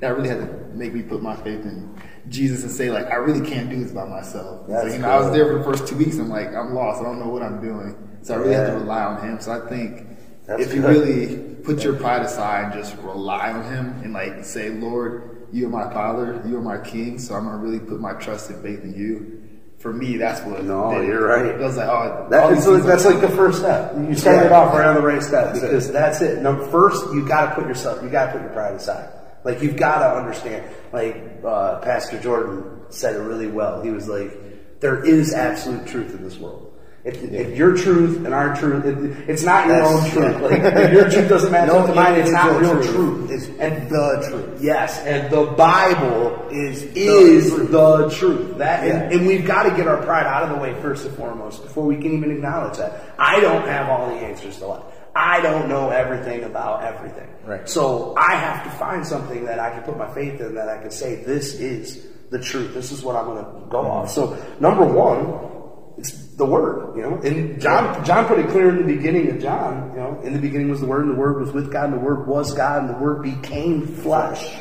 that 0.00 0.16
really 0.16 0.28
had 0.28 0.38
to 0.38 0.46
make 0.76 0.92
me 0.92 1.02
put 1.02 1.22
my 1.22 1.36
faith 1.36 1.64
in 1.64 1.94
Jesus 2.28 2.62
and 2.62 2.70
say 2.72 2.90
like, 2.90 3.06
I 3.06 3.14
really 3.16 3.46
can't 3.48 3.70
do 3.70 3.82
this 3.82 3.92
by 3.92 4.04
myself. 4.04 4.66
That's 4.68 4.84
like, 4.84 4.92
you 4.94 4.98
know, 4.98 5.08
I 5.10 5.18
was 5.20 5.32
there 5.32 5.46
for 5.46 5.58
the 5.58 5.64
first 5.64 5.88
two 5.88 5.96
weeks. 5.96 6.18
I'm 6.18 6.28
like, 6.28 6.48
I'm 6.54 6.74
lost. 6.74 7.00
I 7.00 7.04
don't 7.04 7.18
know 7.18 7.28
what 7.28 7.42
I'm 7.42 7.60
doing. 7.60 7.96
So 8.22 8.34
I 8.34 8.36
really 8.38 8.54
have 8.54 8.68
to 8.68 8.74
rely 8.74 9.04
on 9.04 9.26
Him. 9.26 9.40
So 9.40 9.52
I 9.52 9.68
think 9.68 10.06
That's 10.46 10.62
if 10.62 10.74
you 10.74 10.86
really 10.86 11.54
put 11.62 11.82
your 11.82 11.94
pride 11.94 12.22
aside 12.22 12.64
and 12.64 12.74
just 12.74 12.96
rely 12.98 13.52
on 13.52 13.64
Him 13.72 14.02
and 14.02 14.12
like 14.12 14.44
say, 14.44 14.70
Lord, 14.70 15.46
you 15.52 15.66
are 15.66 15.70
my 15.70 15.92
Father, 15.92 16.42
you 16.46 16.56
are 16.56 16.62
my 16.62 16.78
King, 16.78 17.18
so 17.18 17.34
I'm 17.34 17.44
gonna 17.44 17.58
really 17.58 17.78
put 17.78 18.00
my 18.00 18.14
trust 18.14 18.50
and 18.50 18.60
faith 18.62 18.82
in 18.82 18.94
you. 18.94 19.42
For 19.78 19.92
me, 19.92 20.16
that's 20.16 20.40
what. 20.40 20.64
No, 20.64 20.98
did 20.98 21.06
you're 21.06 21.26
right. 21.26 21.46
It 21.46 21.60
was 21.60 21.76
like, 21.76 21.86
oh, 21.88 22.26
That, 22.30 22.48
these 22.48 22.58
it's 22.58 22.66
like, 22.66 22.82
that's 22.82 23.04
like 23.04 23.20
the 23.20 23.28
first 23.28 23.58
step. 23.58 23.94
You 23.96 24.14
started 24.16 24.50
Yeah. 24.50 24.58
off 24.58 24.74
right 24.74 24.86
on 24.86 24.96
the 24.96 25.02
right 25.02 25.22
step 25.22 25.54
because 25.54 25.92
that's 25.92 26.20
it. 26.22 26.42
Number 26.42 26.66
first, 26.68 27.04
you 27.14 27.26
got 27.26 27.50
to 27.50 27.54
put 27.54 27.68
yourself, 27.68 28.02
you 28.02 28.08
got 28.08 28.26
to 28.26 28.32
put 28.32 28.40
your 28.42 28.50
pride 28.50 28.74
aside. 28.74 29.08
Like 29.46 29.62
you've 29.62 29.76
got 29.76 30.00
to 30.00 30.16
understand. 30.18 30.64
Like 30.92 31.40
uh, 31.44 31.78
Pastor 31.80 32.20
Jordan 32.20 32.80
said 32.90 33.14
it 33.16 33.20
really 33.20 33.46
well. 33.46 33.80
He 33.82 33.90
was 33.90 34.08
like, 34.08 34.80
"There 34.80 35.04
is 35.04 35.32
absolute 35.32 35.86
truth 35.86 36.14
in 36.14 36.22
this 36.24 36.36
world. 36.36 36.64
If, 37.04 37.22
if 37.22 37.56
your 37.56 37.76
truth 37.76 38.24
and 38.24 38.34
our 38.34 38.56
truth, 38.56 38.84
it, 38.84 39.30
it's 39.30 39.44
not 39.44 39.68
your 39.68 39.76
That's- 39.76 40.04
own 40.04 40.10
truth. 40.10 40.34
yeah. 40.34 40.48
Like 40.72 40.74
if 40.86 40.92
your 40.92 41.08
truth 41.08 41.28
doesn't 41.28 41.52
match 41.52 41.68
No 41.72 41.78
up 41.78 41.86
to 41.86 41.94
mine. 41.94 42.14
It's 42.18 42.32
not 42.32 42.60
real 42.60 42.72
truth. 42.82 42.90
truth. 42.96 43.30
It's 43.30 43.46
and 43.60 43.88
the 43.88 44.26
truth. 44.28 44.60
Yes, 44.60 44.98
and 45.06 45.30
the 45.32 45.44
Bible 45.52 46.48
Is 46.50 46.82
the 46.92 47.00
is 47.00 47.50
truth. 47.54 47.70
the 47.70 48.10
truth. 48.10 48.58
That 48.58 48.82
and, 48.84 49.12
and 49.12 49.26
we've 49.28 49.46
got 49.46 49.70
to 49.70 49.76
get 49.76 49.86
our 49.86 50.02
pride 50.02 50.26
out 50.26 50.42
of 50.42 50.56
the 50.56 50.60
way 50.60 50.74
first 50.82 51.06
and 51.06 51.16
foremost 51.16 51.62
before 51.62 51.84
we 51.86 51.94
can 51.94 52.12
even 52.16 52.32
acknowledge 52.32 52.78
that. 52.78 53.14
I 53.20 53.38
don't 53.38 53.68
have 53.68 53.88
all 53.88 54.08
the 54.08 54.16
answers 54.16 54.56
to 54.58 54.66
life. 54.66 54.82
I 55.16 55.40
don't 55.40 55.68
know 55.68 55.88
everything 55.90 56.44
about 56.44 56.82
everything. 56.82 57.28
Right. 57.44 57.68
So 57.68 58.14
I 58.16 58.34
have 58.34 58.64
to 58.64 58.70
find 58.70 59.06
something 59.06 59.46
that 59.46 59.58
I 59.58 59.70
can 59.70 59.82
put 59.82 59.96
my 59.96 60.12
faith 60.12 60.40
in 60.40 60.54
that 60.56 60.68
I 60.68 60.78
can 60.78 60.90
say 60.90 61.16
this 61.24 61.54
is 61.54 62.06
the 62.30 62.38
truth. 62.38 62.74
This 62.74 62.92
is 62.92 63.02
what 63.02 63.16
I'm 63.16 63.24
going 63.24 63.44
to 63.44 63.70
go 63.70 63.80
off. 63.80 64.10
So 64.10 64.36
number 64.60 64.84
one, 64.84 65.96
it's 65.98 66.12
the 66.34 66.44
word, 66.44 66.96
you 66.96 67.02
know. 67.02 67.16
And 67.22 67.58
John 67.60 68.04
John 68.04 68.26
put 68.26 68.38
it 68.38 68.48
clear 68.50 68.68
in 68.68 68.86
the 68.86 68.94
beginning 68.94 69.30
of 69.30 69.40
John, 69.40 69.92
you 69.92 70.00
know, 70.00 70.20
in 70.22 70.34
the 70.34 70.38
beginning 70.38 70.68
was 70.68 70.80
the 70.80 70.86
word, 70.86 71.06
and 71.06 71.14
the 71.14 71.18
word 71.18 71.40
was 71.40 71.52
with 71.52 71.72
God, 71.72 71.86
and 71.86 71.94
the 71.94 72.04
word 72.04 72.26
was 72.26 72.52
God, 72.52 72.80
and 72.82 72.90
the 72.90 72.98
word 72.98 73.22
became 73.22 73.86
flesh. 73.86 74.54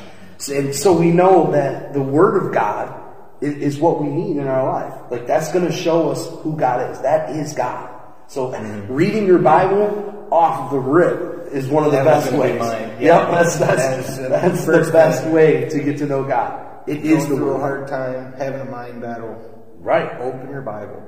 And 0.49 0.73
so 0.73 0.97
we 0.97 1.11
know 1.11 1.51
that 1.51 1.93
the 1.93 2.01
word 2.01 2.45
of 2.45 2.53
God 2.53 3.01
is, 3.41 3.55
is 3.55 3.79
what 3.79 4.01
we 4.01 4.07
need 4.07 4.37
in 4.37 4.47
our 4.47 4.71
life. 4.71 5.11
Like 5.11 5.27
that's 5.27 5.51
going 5.51 5.65
to 5.65 5.73
show 5.73 6.11
us 6.11 6.25
who 6.43 6.55
God 6.55 6.91
is. 6.91 7.01
That 7.01 7.31
is 7.31 7.53
God. 7.53 7.89
So 8.27 8.51
mm-hmm. 8.51 8.93
reading 8.93 9.25
your 9.25 9.39
Bible 9.39 10.14
off 10.31 10.71
the 10.71 10.79
rip 10.79 11.51
is 11.53 11.67
one 11.67 11.83
of 11.85 11.91
the 11.91 11.97
That 11.97 12.05
best 12.05 12.31
ways. 12.33 12.59
mine. 12.59 12.81
Yep, 12.81 12.99
Yeah. 12.99 13.31
that's 13.31 13.55
that's 13.57 13.81
That's, 14.17 14.19
uh, 14.19 14.29
that's 14.29 14.65
the 14.65 14.91
best 14.91 15.27
way 15.27 15.69
to 15.69 15.79
get 15.79 15.97
to 15.99 16.05
know 16.05 16.23
God. 16.23 16.61
It 16.87 17.03
Going 17.03 17.17
is 17.17 17.27
the 17.27 17.35
through 17.35 17.51
a 17.55 17.59
hard 17.59 17.87
time, 17.87 18.33
having 18.37 18.61
a 18.61 18.65
mind 18.65 19.01
battle. 19.01 19.35
Right. 19.79 20.09
Open 20.21 20.49
your 20.49 20.61
Bible. 20.61 21.01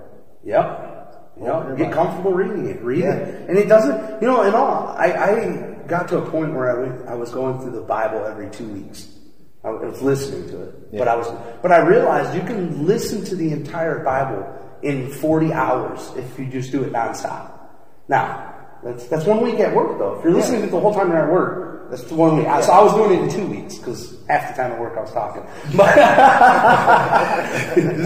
Yep. 0.43 1.33
You 1.37 1.43
know, 1.45 1.53
Open 1.57 1.67
your 1.69 1.77
get 1.77 1.89
Bible. 1.91 2.03
comfortable 2.03 2.33
reading 2.33 2.67
it. 2.69 2.81
Read 2.83 2.99
Yeah. 3.03 3.13
it. 3.13 3.49
And 3.49 3.57
it 3.57 3.67
doesn't, 3.67 4.21
you 4.21 4.27
know, 4.27 4.41
in 4.43 4.53
all, 4.55 4.95
I, 4.97 5.11
I 5.11 5.75
got 5.87 6.07
to 6.09 6.17
a 6.17 6.29
point 6.29 6.53
where 6.53 6.75
I, 6.75 6.79
went, 6.87 7.07
I 7.07 7.15
was 7.15 7.31
going 7.31 7.59
through 7.61 7.71
the 7.73 7.81
Bible 7.81 8.25
every 8.25 8.49
two 8.49 8.67
weeks. 8.67 9.07
I 9.63 9.69
was 9.71 10.01
listening 10.01 10.47
to 10.49 10.61
it, 10.63 10.97
but 10.97 11.07
I 11.07 11.15
was, 11.15 11.27
but 11.61 11.71
I 11.71 11.79
realized 11.79 12.33
you 12.35 12.41
can 12.41 12.85
listen 12.85 13.23
to 13.25 13.35
the 13.35 13.51
entire 13.51 14.03
Bible 14.03 14.47
in 14.81 15.09
40 15.11 15.51
hours 15.51 16.11
if 16.15 16.39
you 16.39 16.45
just 16.45 16.71
do 16.71 16.83
it 16.83 16.93
nonstop. 16.93 17.51
Now, 18.07 18.53
that's 18.87 19.05
that's 19.07 19.25
one 19.25 19.41
week 19.41 19.59
at 19.59 19.75
work 19.75 19.99
though. 19.99 20.17
If 20.17 20.23
you're 20.23 20.33
listening 20.33 20.61
to 20.61 20.67
it 20.67 20.71
the 20.71 20.79
whole 20.79 20.93
time 20.93 21.09
you're 21.09 21.21
at 21.21 21.29
work, 21.29 21.89
that's 21.89 22.03
the 22.03 22.15
one 22.15 22.37
week. 22.37 22.45
So 22.45 22.71
I 22.71 22.81
was 22.81 22.93
doing 22.93 23.11
it 23.11 23.19
in 23.23 23.29
two 23.29 23.45
weeks 23.45 23.77
because 23.77 24.15
half 24.29 24.55
the 24.55 24.61
time 24.61 24.71
at 24.71 24.79
work 24.79 24.97
I 24.97 25.01
was 25.01 25.11
talking, 25.11 25.43
but 25.75 25.93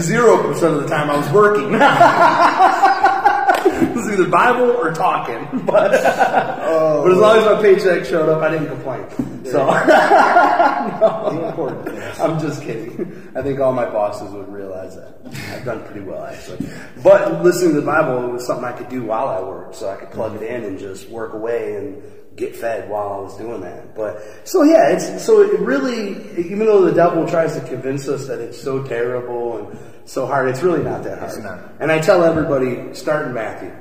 zero 0.00 0.42
percent 0.42 0.74
of 0.74 0.82
the 0.82 0.88
time 0.88 1.08
I 1.08 1.16
was 1.16 1.30
working. 1.30 1.72
it 3.88 3.94
was 3.94 4.10
either 4.10 4.26
Bible 4.28 4.72
or 4.72 4.92
talking, 4.92 5.46
but 5.64 5.92
oh. 6.04 7.02
but 7.04 7.12
as 7.12 7.18
long 7.18 7.38
as 7.38 7.44
my 7.44 7.62
paycheck 7.62 8.04
showed 8.04 8.28
up, 8.28 8.42
I 8.42 8.50
didn't 8.50 8.66
complain. 8.68 9.06
So. 9.44 9.68
The 10.82 11.48
important 11.48 11.84
things. 11.86 12.20
I'm 12.20 12.40
just 12.40 12.62
kidding. 12.62 13.30
I 13.36 13.42
think 13.42 13.60
all 13.60 13.72
my 13.72 13.84
bosses 13.84 14.32
would 14.32 14.52
realize 14.52 14.96
that. 14.96 15.16
I've 15.52 15.64
done 15.64 15.84
pretty 15.84 16.00
well, 16.00 16.24
actually. 16.24 16.68
But 17.02 17.42
listening 17.42 17.74
to 17.74 17.80
the 17.80 17.86
Bible 17.86 18.30
was 18.30 18.46
something 18.46 18.64
I 18.64 18.72
could 18.72 18.88
do 18.88 19.04
while 19.04 19.28
I 19.28 19.40
worked, 19.40 19.76
so 19.76 19.88
I 19.88 19.96
could 19.96 20.10
plug 20.10 20.34
it 20.34 20.42
in 20.42 20.64
and 20.64 20.78
just 20.78 21.08
work 21.08 21.34
away 21.34 21.76
and 21.76 22.02
get 22.36 22.56
fed 22.56 22.88
while 22.88 23.12
I 23.12 23.18
was 23.18 23.36
doing 23.36 23.60
that. 23.60 23.94
But 23.94 24.22
so 24.44 24.62
yeah, 24.62 24.88
it's 24.88 25.24
so 25.24 25.42
it 25.42 25.60
really, 25.60 26.10
even 26.38 26.66
though 26.66 26.82
the 26.84 26.92
devil 26.92 27.28
tries 27.28 27.54
to 27.54 27.60
convince 27.66 28.08
us 28.08 28.26
that 28.26 28.40
it's 28.40 28.60
so 28.60 28.82
terrible 28.82 29.58
and 29.58 29.78
so 30.04 30.26
hard, 30.26 30.48
it's 30.48 30.62
really 30.62 30.82
not 30.82 31.04
that 31.04 31.18
hard. 31.18 31.30
It's 31.30 31.38
not. 31.38 31.72
And 31.80 31.92
I 31.92 32.00
tell 32.00 32.24
everybody, 32.24 32.94
start 32.94 33.26
in 33.26 33.34
Matthew. 33.34 33.72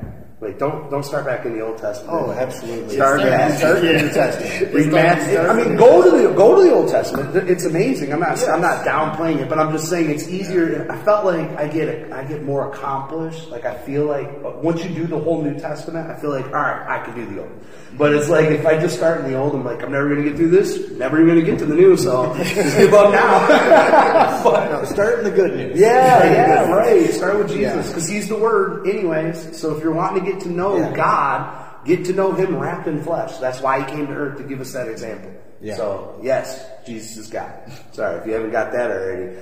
Like, 0.41 0.57
don't 0.57 0.89
don't 0.89 1.03
start 1.03 1.25
back 1.25 1.45
in 1.45 1.53
the 1.53 1.61
Old 1.63 1.77
Testament. 1.77 2.11
Oh, 2.19 2.31
absolutely. 2.31 2.95
Start 2.95 3.21
in 3.21 3.51
Start- 3.57 3.77
in 3.77 3.85
the 3.95 4.01
New 4.01 4.09
Testament. 4.09 4.73
Read 4.73 4.91
Matthew. 4.91 5.37
I 5.37 5.53
mean, 5.53 5.75
go 5.77 6.01
to 6.01 6.09
the 6.09 6.33
go 6.33 6.55
to 6.55 6.63
the 6.67 6.73
Old 6.73 6.89
Testament. 6.89 7.35
It's 7.47 7.65
amazing. 7.65 8.11
I'm 8.11 8.19
not 8.21 8.41
I'm 8.49 8.59
not 8.59 8.83
downplaying 8.83 9.37
it, 9.41 9.49
but 9.49 9.59
I'm 9.59 9.71
just 9.71 9.87
saying 9.87 10.09
it's 10.09 10.27
easier. 10.27 10.87
I 10.89 10.97
felt 11.03 11.25
like 11.25 11.47
I 11.57 11.67
get 11.67 12.11
I 12.11 12.23
get 12.23 12.43
more 12.43 12.73
accomplished. 12.73 13.49
Like 13.51 13.65
I 13.65 13.77
feel 13.77 14.05
like 14.05 14.29
once 14.63 14.83
you 14.83 14.89
do 14.89 15.05
the 15.05 15.19
whole 15.19 15.43
New 15.43 15.59
Testament, 15.59 16.09
I 16.09 16.15
feel 16.19 16.31
like 16.31 16.45
all 16.45 16.53
right, 16.53 16.87
I 16.87 17.05
can 17.05 17.13
do 17.13 17.25
the 17.35 17.41
Old. 17.41 17.51
But 17.97 18.13
it's 18.13 18.29
like 18.29 18.45
if 18.45 18.65
I 18.65 18.79
just 18.79 18.95
start 18.95 19.19
in 19.23 19.29
the 19.31 19.37
Old, 19.37 19.53
I'm 19.53 19.63
like 19.63 19.83
I'm 19.83 19.91
never 19.91 20.07
going 20.09 20.23
to 20.23 20.27
get 20.29 20.37
through 20.37 20.49
this. 20.49 20.89
Never 20.91 21.21
even 21.21 21.35
going 21.35 21.45
to 21.45 21.51
get 21.51 21.59
to 21.59 21.65
the 21.65 21.75
New. 21.75 21.97
So 21.97 22.33
just 22.37 22.77
give 22.77 22.93
up 22.93 23.11
now. 23.11 24.43
but, 24.43 24.71
No, 24.71 24.85
start 24.85 25.19
in 25.19 25.25
the 25.25 25.31
good 25.31 25.55
news. 25.55 25.77
yeah, 25.79 26.17
Start 26.17 26.25
in 26.25 26.31
the 26.31 26.37
yeah, 26.39 26.71
right. 26.71 27.09
Start 27.13 27.37
with 27.37 27.49
Jesus 27.49 27.87
because 27.89 28.07
He's 28.07 28.27
the 28.29 28.37
Word, 28.37 28.87
anyways. 28.87 29.59
So 29.59 29.75
if 29.75 29.83
you're 29.83 29.91
wanting 29.91 30.23
to 30.23 30.30
get 30.30 30.30
to 30.39 30.49
know 30.49 30.77
Yeah. 30.77 30.93
God, 30.95 31.85
get 31.85 32.05
to 32.05 32.13
know 32.13 32.31
Him 32.31 32.57
wrapped 32.57 32.87
in 32.87 33.03
flesh. 33.03 33.37
That's 33.37 33.59
why 33.61 33.81
He 33.83 33.85
came 33.91 34.07
to 34.07 34.13
earth 34.13 34.37
to 34.37 34.43
give 34.43 34.61
us 34.61 34.71
that 34.73 34.87
example. 34.87 35.31
Yeah. 35.61 35.75
So 35.75 36.17
yes, 36.23 36.65
Jesus 36.87 37.17
is 37.17 37.27
God. 37.27 37.51
Sorry 37.91 38.19
if 38.21 38.25
you 38.25 38.33
haven't 38.33 38.51
got 38.51 38.71
that 38.71 38.89
already. 38.89 39.37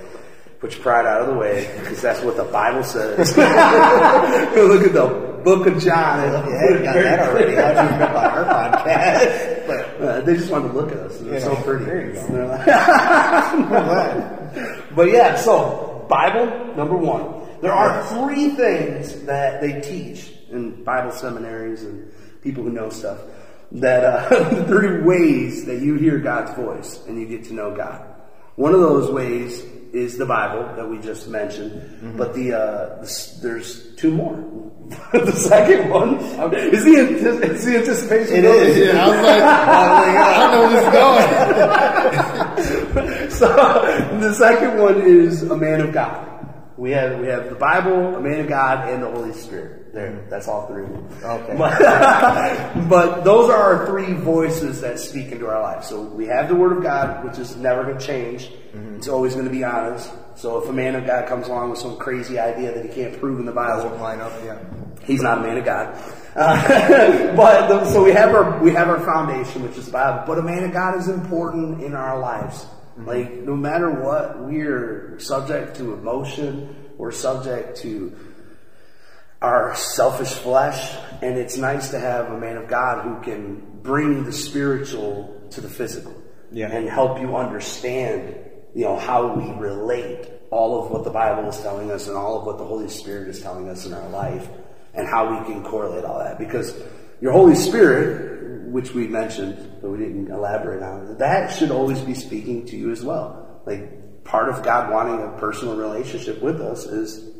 Put 0.58 0.74
your 0.74 0.82
pride 0.82 1.06
out 1.06 1.22
of 1.22 1.28
the 1.28 1.34
way 1.34 1.70
because 1.80 2.02
that's 2.02 2.20
what 2.20 2.36
the 2.36 2.44
Bible 2.44 2.82
says. 2.84 3.34
Look 3.38 4.82
at 4.84 4.92
the 4.92 5.30
Book 5.42 5.66
of 5.66 5.78
John. 5.82 6.20
and- 6.20 6.50
Yeah, 6.50 6.68
you 6.68 6.84
got 6.84 6.92
that 6.94 7.20
already. 7.30 7.54
How'd 7.54 7.76
you 7.76 7.82
remember 7.94 8.18
our 8.18 8.44
podcast? 8.44 9.56
But 9.70 9.86
Uh, 10.00 10.20
they 10.22 10.34
just 10.36 10.50
wanted 10.50 10.68
to 10.68 10.74
look 10.74 10.90
at 10.92 10.98
us. 10.98 11.18
They're 11.18 11.34
You 11.34 11.40
so 11.40 11.52
know, 11.54 11.62
pretty. 11.62 11.84
there 11.84 12.06
you 12.08 12.12
go. 12.14 12.20
Like- 12.46 12.66
But 14.96 15.10
yeah, 15.10 15.36
so 15.36 16.04
Bible 16.08 16.74
number 16.76 16.96
one. 16.96 17.46
There 17.62 17.72
are 17.72 18.02
three 18.06 18.50
things 18.50 19.14
that 19.26 19.60
they 19.60 19.80
teach 19.80 20.32
in 20.50 20.82
Bible 20.84 21.12
seminaries 21.12 21.82
and 21.84 22.10
people 22.42 22.62
who 22.64 22.70
know 22.70 22.90
stuff. 22.90 23.18
That 23.72 24.04
uh, 24.04 24.64
three 24.66 25.00
ways 25.02 25.64
that 25.66 25.80
you 25.80 25.94
hear 25.94 26.18
God's 26.18 26.52
voice 26.54 27.00
and 27.06 27.18
you 27.20 27.26
get 27.26 27.44
to 27.46 27.54
know 27.54 27.74
God. 27.76 28.04
One 28.56 28.74
of 28.74 28.80
those 28.80 29.08
ways 29.10 29.62
is 29.92 30.16
the 30.18 30.26
Bible 30.26 30.64
that 30.76 30.88
we 30.88 30.98
just 30.98 31.28
mentioned, 31.28 31.72
Mm-hmm. 31.72 32.16
but 32.16 32.32
the 32.34 32.52
uh, 32.54 32.96
this, 33.00 33.38
there's 33.42 33.94
two 33.96 34.10
more. 34.12 34.36
the 35.12 35.32
second 35.32 35.88
one 35.90 36.16
is 36.16 36.84
the 36.84 36.96
it's 37.42 37.64
the 37.64 37.76
anticipation. 37.78 38.34
It 38.36 38.42
building. 38.42 38.76
Yeah, 38.88 39.04
I 39.04 39.08
was 39.08 39.20
like, 39.22 39.42
I 39.42 40.36
don't 40.36 40.52
know 40.52 40.60
where 40.66 40.74
this 40.74 40.84
is 40.86 40.92
going. 40.92 41.20
So 43.40 43.46
the 44.20 44.34
second 44.34 44.78
one 44.82 45.00
is 45.00 45.42
a 45.44 45.56
man 45.56 45.80
of 45.80 45.92
God. 45.94 46.26
We 46.80 46.92
have 46.92 47.20
we 47.20 47.26
have 47.26 47.50
the 47.50 47.56
Bible, 47.56 48.16
a 48.16 48.20
man 48.22 48.40
of 48.40 48.48
God, 48.48 48.88
and 48.88 49.02
the 49.02 49.10
Holy 49.10 49.34
Spirit. 49.34 49.92
There, 49.92 50.24
that's 50.30 50.48
all 50.48 50.66
three. 50.66 50.84
Okay. 51.22 51.54
But, 51.58 52.88
but 52.88 53.22
those 53.22 53.50
are 53.50 53.56
our 53.56 53.86
three 53.86 54.14
voices 54.14 54.80
that 54.80 54.98
speak 54.98 55.30
into 55.30 55.46
our 55.46 55.60
life. 55.60 55.84
So 55.84 56.00
we 56.00 56.24
have 56.28 56.48
the 56.48 56.54
Word 56.54 56.78
of 56.78 56.82
God, 56.82 57.22
which 57.22 57.38
is 57.38 57.54
never 57.54 57.84
going 57.84 57.98
to 57.98 58.06
change. 58.06 58.50
It's 58.96 59.08
always 59.08 59.34
going 59.34 59.44
to 59.44 59.50
be 59.50 59.62
honest. 59.62 60.10
So 60.36 60.56
if 60.56 60.70
a 60.70 60.72
man 60.72 60.94
of 60.94 61.06
God 61.06 61.28
comes 61.28 61.48
along 61.48 61.68
with 61.68 61.78
some 61.78 61.98
crazy 61.98 62.38
idea 62.38 62.72
that 62.72 62.82
he 62.82 62.90
can't 62.90 63.20
prove 63.20 63.38
in 63.40 63.44
the 63.44 63.52
Bible, 63.52 63.94
line 63.98 64.20
up, 64.20 64.32
yeah. 64.42 64.58
He's 65.02 65.20
not 65.20 65.36
a 65.36 65.42
man 65.42 65.58
of 65.58 65.66
God. 65.66 65.94
Uh, 66.34 67.36
but 67.36 67.68
the, 67.68 67.84
so 67.90 68.02
we 68.02 68.12
have 68.12 68.34
our 68.34 68.58
we 68.62 68.70
have 68.70 68.88
our 68.88 69.00
foundation, 69.00 69.64
which 69.64 69.76
is 69.76 69.84
the 69.84 69.92
Bible. 69.92 70.24
But 70.26 70.38
a 70.38 70.42
man 70.42 70.64
of 70.64 70.72
God 70.72 70.96
is 70.98 71.08
important 71.08 71.82
in 71.82 71.94
our 71.94 72.18
lives. 72.18 72.64
Mm-hmm. 72.98 73.06
Like 73.06 73.32
no 73.32 73.56
matter 73.56 73.90
what, 73.90 74.40
we're 74.40 75.18
subject 75.18 75.76
to 75.76 75.92
emotion. 75.94 76.76
We're 76.96 77.12
subject 77.12 77.78
to 77.78 78.14
our 79.40 79.74
selfish 79.74 80.32
flesh, 80.34 80.94
and 81.22 81.38
it's 81.38 81.56
nice 81.56 81.90
to 81.92 81.98
have 81.98 82.30
a 82.30 82.38
man 82.38 82.58
of 82.58 82.68
God 82.68 83.04
who 83.04 83.22
can 83.22 83.62
bring 83.82 84.24
the 84.24 84.32
spiritual 84.32 85.42
to 85.52 85.62
the 85.62 85.68
physical, 85.68 86.12
Yeah. 86.52 86.66
and 86.66 86.86
help 86.86 87.18
you 87.20 87.34
understand, 87.34 88.36
you 88.74 88.84
know, 88.84 88.96
how 88.96 89.34
we 89.34 89.50
relate 89.58 90.28
all 90.50 90.84
of 90.84 90.90
what 90.90 91.04
the 91.04 91.10
Bible 91.10 91.48
is 91.48 91.58
telling 91.60 91.90
us 91.90 92.06
and 92.06 92.18
all 92.18 92.38
of 92.38 92.44
what 92.44 92.58
the 92.58 92.66
Holy 92.66 92.88
Spirit 92.88 93.28
is 93.28 93.40
telling 93.40 93.70
us 93.70 93.86
in 93.86 93.94
our 93.94 94.08
life, 94.10 94.46
and 94.92 95.06
how 95.08 95.30
we 95.30 95.46
can 95.46 95.64
correlate 95.64 96.04
all 96.04 96.18
that. 96.18 96.38
Because 96.38 96.74
your 97.22 97.32
Holy 97.32 97.54
Spirit, 97.54 98.39
which 98.72 98.92
we 98.92 99.06
mentioned, 99.06 99.78
but 99.80 99.90
we 99.90 99.98
didn't 99.98 100.30
elaborate 100.30 100.82
on, 100.82 101.18
that 101.18 101.52
should 101.52 101.70
always 101.70 102.00
be 102.00 102.14
speaking 102.14 102.66
to 102.66 102.76
you 102.76 102.90
as 102.90 103.02
well. 103.02 103.62
Like 103.66 104.24
part 104.24 104.48
of 104.48 104.62
God 104.62 104.90
wanting 104.90 105.22
a 105.22 105.38
personal 105.38 105.76
relationship 105.76 106.42
with 106.42 106.60
us 106.60 106.86
is 106.86 107.30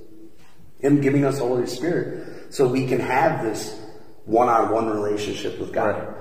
him 0.81 1.01
giving 1.01 1.25
us 1.25 1.39
the 1.39 1.45
Holy 1.45 1.67
Spirit 1.67 2.53
so 2.53 2.67
we 2.67 2.87
can 2.87 3.01
have 3.01 3.45
this 3.45 3.81
one-on-one 4.25 4.89
relationship 4.89 5.59
with 5.59 5.73
God. 5.73 5.97
Right. 5.97 6.17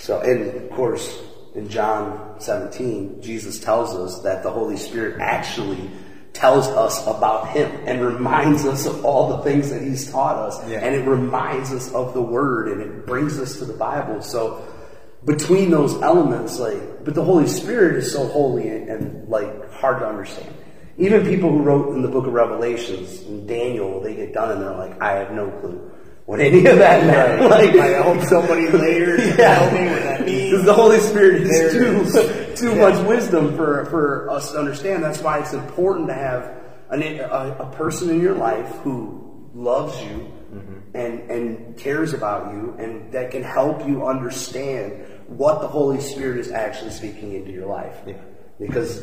So, 0.00 0.20
and 0.20 0.64
of 0.64 0.70
course, 0.70 1.22
in 1.54 1.68
John 1.68 2.40
17, 2.40 3.22
Jesus 3.22 3.60
tells 3.60 3.94
us 3.94 4.22
that 4.22 4.42
the 4.42 4.50
Holy 4.50 4.76
Spirit 4.76 5.20
actually 5.20 5.90
tells 6.34 6.68
us 6.68 7.06
about 7.06 7.48
Him 7.48 7.70
and 7.86 8.04
reminds 8.04 8.66
us 8.66 8.86
of 8.86 9.04
all 9.04 9.36
the 9.36 9.42
things 9.44 9.70
that 9.70 9.80
He's 9.80 10.10
taught 10.10 10.36
us. 10.36 10.68
Yeah. 10.68 10.80
And 10.80 10.94
it 10.94 11.08
reminds 11.08 11.72
us 11.72 11.90
of 11.92 12.12
the 12.12 12.20
Word 12.20 12.68
and 12.68 12.82
it 12.82 13.06
brings 13.06 13.38
us 13.38 13.58
to 13.58 13.64
the 13.64 13.72
Bible. 13.72 14.20
So, 14.20 14.66
between 15.24 15.70
those 15.70 15.94
elements, 16.02 16.58
like, 16.58 17.02
but 17.02 17.14
the 17.14 17.24
Holy 17.24 17.46
Spirit 17.46 17.96
is 17.96 18.12
so 18.12 18.26
holy 18.26 18.68
and, 18.68 18.90
and 18.90 19.28
like 19.28 19.72
hard 19.72 20.00
to 20.00 20.06
understand. 20.06 20.52
Even 20.98 21.24
people 21.24 21.50
who 21.50 21.62
wrote 21.62 21.94
in 21.94 22.02
the 22.02 22.08
book 22.08 22.26
of 22.26 22.34
Revelations 22.34 23.22
and 23.22 23.48
Daniel, 23.48 24.00
they 24.00 24.14
get 24.14 24.34
done 24.34 24.52
and 24.52 24.60
they're 24.60 24.76
like, 24.76 25.00
I 25.00 25.12
have 25.12 25.32
no 25.32 25.50
clue 25.50 25.90
what 26.26 26.40
any 26.40 26.64
of 26.66 26.78
that 26.78 27.06
meant. 27.06 27.50
Like, 27.50 27.74
I 27.76 28.02
hope 28.02 28.22
somebody 28.24 28.68
later 28.68 29.16
can 29.18 29.36
tell 29.36 29.70
me 29.72 29.90
what 29.90 30.02
that 30.02 30.24
means. 30.24 30.50
because 30.50 30.64
the 30.64 30.72
Holy 30.74 30.98
Spirit 31.00 31.44
There 31.48 31.66
is 31.68 32.14
it 32.14 32.56
too, 32.56 32.56
too 32.70 32.76
Yeah. 32.76 32.88
much 32.90 33.06
wisdom 33.06 33.56
for, 33.56 33.84
for 33.86 34.30
us 34.30 34.52
to 34.52 34.58
understand. 34.58 35.02
That's 35.04 35.20
why 35.20 35.40
it's 35.40 35.52
important 35.52 36.08
to 36.08 36.14
have 36.14 36.50
an, 36.90 37.02
a, 37.02 37.56
a 37.60 37.70
person 37.76 38.08
in 38.10 38.20
your 38.20 38.34
life 38.36 38.68
who 38.82 39.48
loves 39.54 40.00
you 40.02 40.30
Mm-hmm. 40.54 40.96
and, 40.96 41.30
and 41.32 41.76
cares 41.76 42.12
about 42.14 42.52
you 42.54 42.76
and 42.78 43.10
that 43.10 43.32
can 43.32 43.42
help 43.42 43.84
you 43.88 44.06
understand 44.06 45.04
what 45.26 45.60
the 45.60 45.66
Holy 45.66 46.00
Spirit 46.00 46.38
is 46.38 46.52
actually 46.52 46.92
speaking 46.92 47.32
into 47.34 47.50
your 47.50 47.66
life. 47.66 47.96
Yeah. 48.06 48.14
Because 48.60 49.02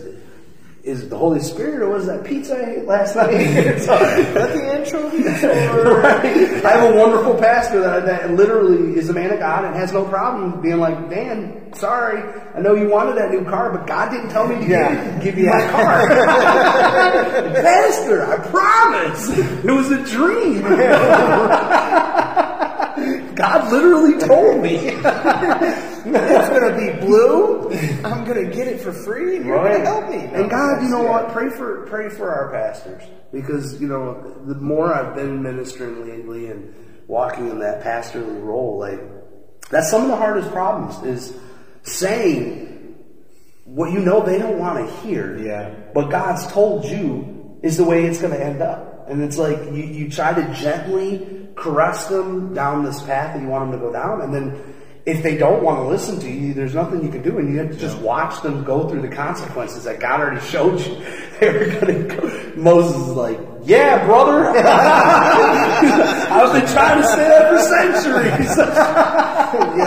is 0.83 1.03
it 1.03 1.09
the 1.11 1.17
Holy 1.17 1.39
Spirit 1.39 1.81
or 1.83 1.89
was 1.89 2.07
that 2.07 2.23
pizza 2.23 2.55
I 2.57 2.71
ate 2.79 2.85
last 2.85 3.15
night? 3.15 3.29
So- 3.81 3.97
Got 4.33 4.49
the 4.53 4.63
anchovies 4.63 5.43
or 5.43 5.93
Right. 6.01 6.65
I 6.65 6.69
have 6.71 6.93
a 6.95 6.97
wonderful 6.97 7.35
pastor 7.35 7.81
that, 7.81 8.05
that 8.07 8.31
literally 8.33 8.97
is 8.97 9.09
a 9.09 9.13
man 9.13 9.31
of 9.31 9.37
God 9.39 9.63
and 9.65 9.75
has 9.75 9.91
no 9.93 10.03
problem 10.05 10.59
being 10.61 10.79
like, 10.79 11.09
Dan, 11.09 11.71
sorry, 11.75 12.21
I 12.55 12.59
know 12.61 12.73
you 12.75 12.87
wanted 12.89 13.15
that 13.17 13.29
new 13.31 13.43
car, 13.45 13.71
but 13.71 13.85
God 13.85 14.09
didn't 14.09 14.29
tell 14.29 14.47
me 14.47 14.55
to 14.55 14.65
Yeah. 14.71 15.13
give, 15.19 15.35
give 15.35 15.37
you 15.37 15.45
my 15.51 15.67
car. 15.69 16.07
pastor, 17.61 18.25
I 18.25 18.37
promise. 18.47 19.29
It 19.63 19.71
was 19.71 19.91
a 19.91 20.03
dream. 20.05 20.61
God 23.35 23.71
literally 23.71 24.17
told 24.19 24.61
me. 24.61 24.89
It's 26.15 26.49
gonna 26.49 26.77
be 26.77 27.05
blue. 27.05 27.69
I'm 28.03 28.25
gonna 28.25 28.45
get 28.49 28.67
it 28.67 28.81
for 28.81 28.91
free, 28.91 29.37
and 29.37 29.45
you're 29.45 29.57
gonna 29.57 29.79
help 29.85 30.09
me. 30.09 30.17
And 30.17 30.49
God, 30.49 30.81
you 30.83 30.89
know 30.89 31.03
Yeah. 31.03 31.09
what? 31.23 31.29
Pray 31.31 31.49
for 31.49 31.85
pray 31.87 32.09
for 32.09 32.29
our 32.33 32.51
pastors 32.51 33.03
because 33.31 33.79
you 33.81 33.87
know 33.87 34.35
the 34.45 34.55
more 34.55 34.93
I've 34.93 35.15
been 35.15 35.41
ministering 35.41 36.05
lately 36.07 36.47
and 36.47 36.73
walking 37.07 37.49
in 37.49 37.59
that 37.59 37.81
pastorly 37.83 38.39
role, 38.39 38.77
like 38.79 38.99
that's 39.69 39.89
some 39.89 40.01
of 40.03 40.07
the 40.09 40.15
hardest 40.15 40.51
problems 40.51 41.01
is 41.05 41.33
saying 41.83 42.95
what 43.65 43.91
you 43.91 43.99
know 43.99 44.21
they 44.25 44.37
don't 44.37 44.59
want 44.59 44.85
to 44.85 44.95
hear. 44.97 45.37
Yeah. 45.37 45.73
But 45.93 46.09
God's 46.09 46.45
told 46.47 46.85
you 46.85 47.59
is 47.63 47.77
the 47.77 47.83
way 47.83 48.05
it's 48.05 48.19
going 48.19 48.33
to 48.33 48.43
end 48.43 48.61
up. 48.61 49.07
And 49.09 49.21
it's 49.21 49.37
like 49.37 49.57
you, 49.65 49.83
you 49.83 50.09
try 50.09 50.33
to 50.33 50.53
gently 50.53 51.47
caress 51.55 52.07
them 52.07 52.53
down 52.53 52.83
this 52.83 53.01
path 53.03 53.33
that 53.35 53.41
you 53.41 53.47
want 53.47 53.69
them 53.71 53.79
to 53.79 53.85
go 53.85 53.91
down. 53.93 54.21
And 54.21 54.33
then 54.33 54.61
if 55.05 55.23
they 55.23 55.35
don't 55.35 55.63
want 55.63 55.79
to 55.79 55.87
listen 55.87 56.19
to 56.19 56.29
you, 56.29 56.53
there's 56.53 56.75
nothing 56.75 57.03
you 57.03 57.09
can 57.09 57.23
do. 57.23 57.39
And 57.39 57.51
you 57.51 57.59
have 57.59 57.71
to 57.71 57.77
just 57.77 57.97
watch 57.99 58.41
them 58.43 58.63
go 58.63 58.87
through 58.87 59.01
the 59.01 59.13
consequences 59.15 59.83
that 59.85 59.99
God 59.99 60.19
already 60.19 60.45
showed 60.45 60.79
you. 60.79 60.95
they 61.39 61.51
were 61.51 61.65
going 61.79 62.07
to 62.07 62.15
go. 62.15 62.53
Moses 62.55 62.95
is 62.95 63.13
like, 63.13 63.39
yeah, 63.63 64.05
brother. 64.05 64.49
I've 64.57 66.53
been 66.53 66.71
trying 66.71 67.01
to 67.01 67.07
say 67.07 67.27
that 67.27 67.49
for 67.49 67.59
centuries. 67.59 68.57
you 69.77 69.85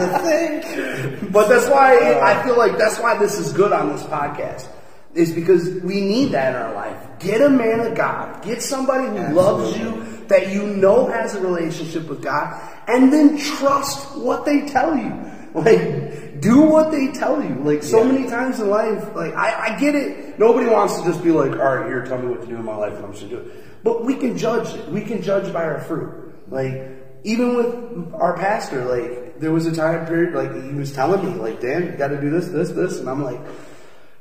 think? 1.20 1.32
But 1.32 1.48
that's 1.48 1.68
why 1.68 2.20
I 2.20 2.42
feel 2.44 2.56
like 2.56 2.76
that's 2.78 2.98
why 2.98 3.16
this 3.16 3.38
is 3.38 3.52
good 3.52 3.72
on 3.72 3.90
this 3.90 4.02
podcast. 4.04 4.68
Is 5.14 5.32
because 5.32 5.68
we 5.82 6.00
need 6.00 6.32
that 6.32 6.54
in 6.54 6.60
our 6.60 6.74
life. 6.74 7.00
Get 7.20 7.40
a 7.40 7.48
man 7.48 7.80
of 7.80 7.94
God. 7.96 8.42
Get 8.44 8.60
somebody 8.62 9.06
who 9.06 9.32
loves 9.32 9.76
you, 9.78 9.92
that 10.28 10.52
you 10.52 10.62
know 10.66 11.06
has 11.06 11.34
a 11.34 11.40
relationship 11.40 12.08
with 12.08 12.22
God, 12.22 12.60
and 12.88 13.12
then 13.12 13.38
trust 13.38 14.16
what 14.16 14.44
they 14.44 14.66
tell 14.68 14.96
you. 14.96 15.30
Like, 15.54 16.40
do 16.40 16.62
what 16.62 16.90
they 16.90 17.12
tell 17.12 17.40
you. 17.40 17.54
Like, 17.62 17.84
so 17.84 18.02
Yeah. 18.02 18.10
many 18.10 18.28
times 18.28 18.58
in 18.58 18.68
life, 18.68 19.14
like, 19.14 19.34
I, 19.34 19.76
I 19.76 19.78
get 19.78 19.94
it. 19.94 20.36
Nobody 20.36 20.66
wants 20.68 20.98
to 21.00 21.04
just 21.06 21.22
be 21.22 21.30
like, 21.30 21.52
all 21.52 21.76
right, 21.76 21.86
here, 21.86 22.04
tell 22.04 22.18
me 22.18 22.26
what 22.26 22.40
to 22.40 22.48
do 22.48 22.56
in 22.56 22.64
my 22.64 22.74
life 22.74 22.92
and 22.94 23.04
I'm 23.04 23.12
just 23.12 23.30
gonna 23.30 23.40
do 23.40 23.48
it. 23.48 23.84
But 23.84 24.04
we 24.04 24.16
can 24.16 24.36
judge 24.36 24.74
it. 24.74 24.88
We 24.88 25.02
can 25.02 25.22
judge 25.22 25.52
by 25.52 25.62
our 25.62 25.78
fruit. 25.82 26.10
Like, 26.50 26.82
even 27.22 27.54
with 27.54 28.14
our 28.14 28.36
pastor, 28.36 28.84
like, 28.84 29.38
there 29.38 29.52
was 29.52 29.66
a 29.66 29.72
time 29.76 30.06
period, 30.06 30.34
like, 30.34 30.52
he 30.64 30.74
was 30.76 30.90
telling 30.92 31.24
me, 31.24 31.38
like, 31.40 31.60
Dan, 31.60 31.84
you 31.86 31.92
gotta 31.92 32.20
do 32.20 32.30
this, 32.30 32.48
this, 32.48 32.70
this. 32.70 32.98
And 32.98 33.08
I'm 33.08 33.22
like, 33.22 33.38
are 33.38 33.46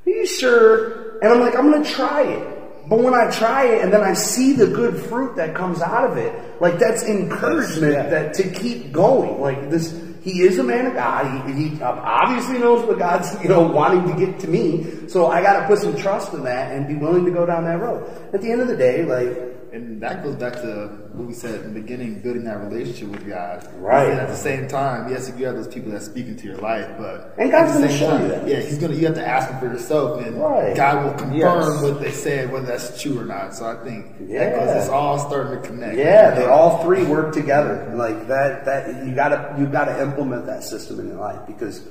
you 0.05 0.27
sure? 0.27 1.17
And 1.17 1.33
I'm 1.33 1.39
like, 1.39 1.55
I'm 1.55 1.71
gonna 1.71 1.83
try 1.83 2.21
it. 2.27 2.62
But 2.87 2.99
when 2.99 3.13
I 3.13 3.31
try 3.31 3.65
it 3.67 3.81
and 3.81 3.93
then 3.93 4.01
I 4.01 4.13
see 4.13 4.53
the 4.53 4.67
good 4.67 4.97
fruit 4.97 5.35
that 5.37 5.55
comes 5.55 5.81
out 5.81 6.11
of 6.11 6.17
it, 6.17 6.61
like 6.61 6.79
that's 6.79 7.03
encouragement 7.03 7.93
yeah. 7.93 8.09
that 8.09 8.33
to 8.35 8.49
keep 8.49 8.91
going. 8.91 9.39
Like 9.39 9.69
this, 9.69 9.97
he 10.21 10.41
is 10.41 10.59
a 10.59 10.63
man 10.63 10.87
of 10.87 10.93
God. 10.93 11.47
He, 11.47 11.69
he 11.69 11.81
obviously 11.81 12.59
knows 12.59 12.85
what 12.85 12.99
God's, 12.99 13.41
you 13.41 13.49
know, 13.49 13.61
wanting 13.61 14.13
to 14.13 14.25
get 14.25 14.39
to 14.41 14.47
me. 14.47 15.07
So 15.07 15.27
I 15.27 15.41
got 15.41 15.61
to 15.61 15.67
put 15.67 15.79
some 15.79 15.95
trust 15.95 16.33
in 16.33 16.43
that 16.43 16.71
and 16.71 16.87
be 16.87 16.95
willing 16.95 17.25
to 17.25 17.31
go 17.31 17.45
down 17.45 17.63
that 17.65 17.79
road. 17.79 18.05
At 18.33 18.41
the 18.41 18.51
end 18.51 18.61
of 18.61 18.67
the 18.67 18.77
day, 18.77 19.05
like 19.05 19.52
And 19.73 19.99
that 20.03 20.23
goes 20.23 20.35
back 20.35 20.53
to 20.53 20.87
what 21.13 21.27
we 21.27 21.33
said 21.33 21.61
in 21.61 21.73
the 21.73 21.81
beginning, 21.81 22.19
building 22.21 22.43
that 22.43 22.59
relationship 22.59 23.07
with 23.09 23.27
God. 23.27 23.67
Right. 23.77 24.07
And 24.07 24.19
at 24.19 24.27
the 24.27 24.35
same 24.35 24.67
time, 24.67 25.09
yes, 25.09 25.33
you 25.35 25.47
have 25.47 25.55
those 25.55 25.67
people 25.67 25.91
that 25.93 26.03
speak 26.03 26.27
into 26.27 26.45
your 26.45 26.57
life, 26.57 26.87
but 26.99 27.33
And 27.39 27.49
God's 27.49 27.71
at 27.71 27.73
the 27.73 27.79
gonna 27.87 27.89
same 27.89 27.99
show 27.99 28.11
you 28.13 28.19
time, 28.19 28.27
that. 28.29 28.47
Yeah, 28.47 28.59
He's 28.59 28.77
gonna. 28.77 28.93
You 28.93 29.07
have 29.07 29.15
to 29.15 29.27
ask 29.27 29.49
Him 29.49 29.59
for 29.59 29.65
yourself, 29.65 30.23
and 30.23 30.39
Right. 30.39 30.75
God 30.75 31.03
will 31.05 31.13
confirm 31.13 31.39
Yes. 31.39 31.81
what 31.81 31.99
they 32.01 32.11
said, 32.11 32.51
whether 32.51 32.67
that's 32.67 33.01
true 33.01 33.19
or 33.19 33.25
not. 33.25 33.55
So 33.55 33.65
I 33.65 33.83
think 33.83 34.05
Yeah. 34.27 34.49
that 34.51 34.59
goes, 34.59 34.75
it's 34.83 34.89
all 34.89 35.17
starting 35.17 35.59
to 35.59 35.67
connect. 35.67 35.97
Yeah, 35.97 36.29
you 36.37 36.41
they 36.41 36.45
all 36.45 36.83
three 36.83 37.03
work 37.05 37.33
together. 37.33 37.91
Like 37.95 38.27
that, 38.27 38.65
that 38.65 39.03
you 39.07 39.15
gotta 39.15 39.55
you 39.57 39.65
gotta 39.65 39.99
implement 40.03 40.45
that 40.45 40.63
system 40.63 40.99
in 40.99 41.07
your 41.07 41.17
life 41.17 41.39
because 41.47 41.81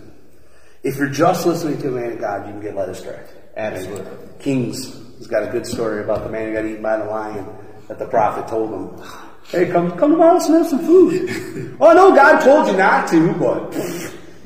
if 0.85 0.97
you're 0.99 1.09
just 1.09 1.47
listening 1.47 1.79
to 1.83 1.89
a 1.89 1.91
man 1.91 2.13
of 2.13 2.21
God, 2.21 2.47
you 2.47 2.53
can 2.53 2.63
get 2.63 2.77
led 2.77 2.91
astray. 2.91 3.19
Absolutely. 3.57 4.05
Kings 4.39 4.97
has 5.19 5.27
got 5.27 5.43
a 5.43 5.47
good 5.49 5.67
story 5.67 6.01
about 6.01 6.23
the 6.23 6.31
man 6.31 6.47
who 6.47 6.55
got 6.55 6.65
eaten 6.65 6.81
by 6.83 6.97
the 6.97 7.05
lion 7.07 7.45
that 7.89 7.99
the 7.99 8.07
prophet 8.07 8.49
told 8.49 8.71
him, 8.71 9.07
"Hey, 9.49 9.71
come 9.71 9.91
come 9.99 10.13
to 10.13 10.17
my 10.17 10.27
house 10.27 10.47
and 10.49 10.57
have 10.57 10.67
some 10.67 10.81
food." 10.81 11.77
well, 11.79 11.91
I 11.91 11.95
know 11.95 12.15
God 12.15 12.41
told 12.41 12.69
you 12.69 12.77
not 12.77 13.09
to, 13.09 13.33
but 13.35 13.75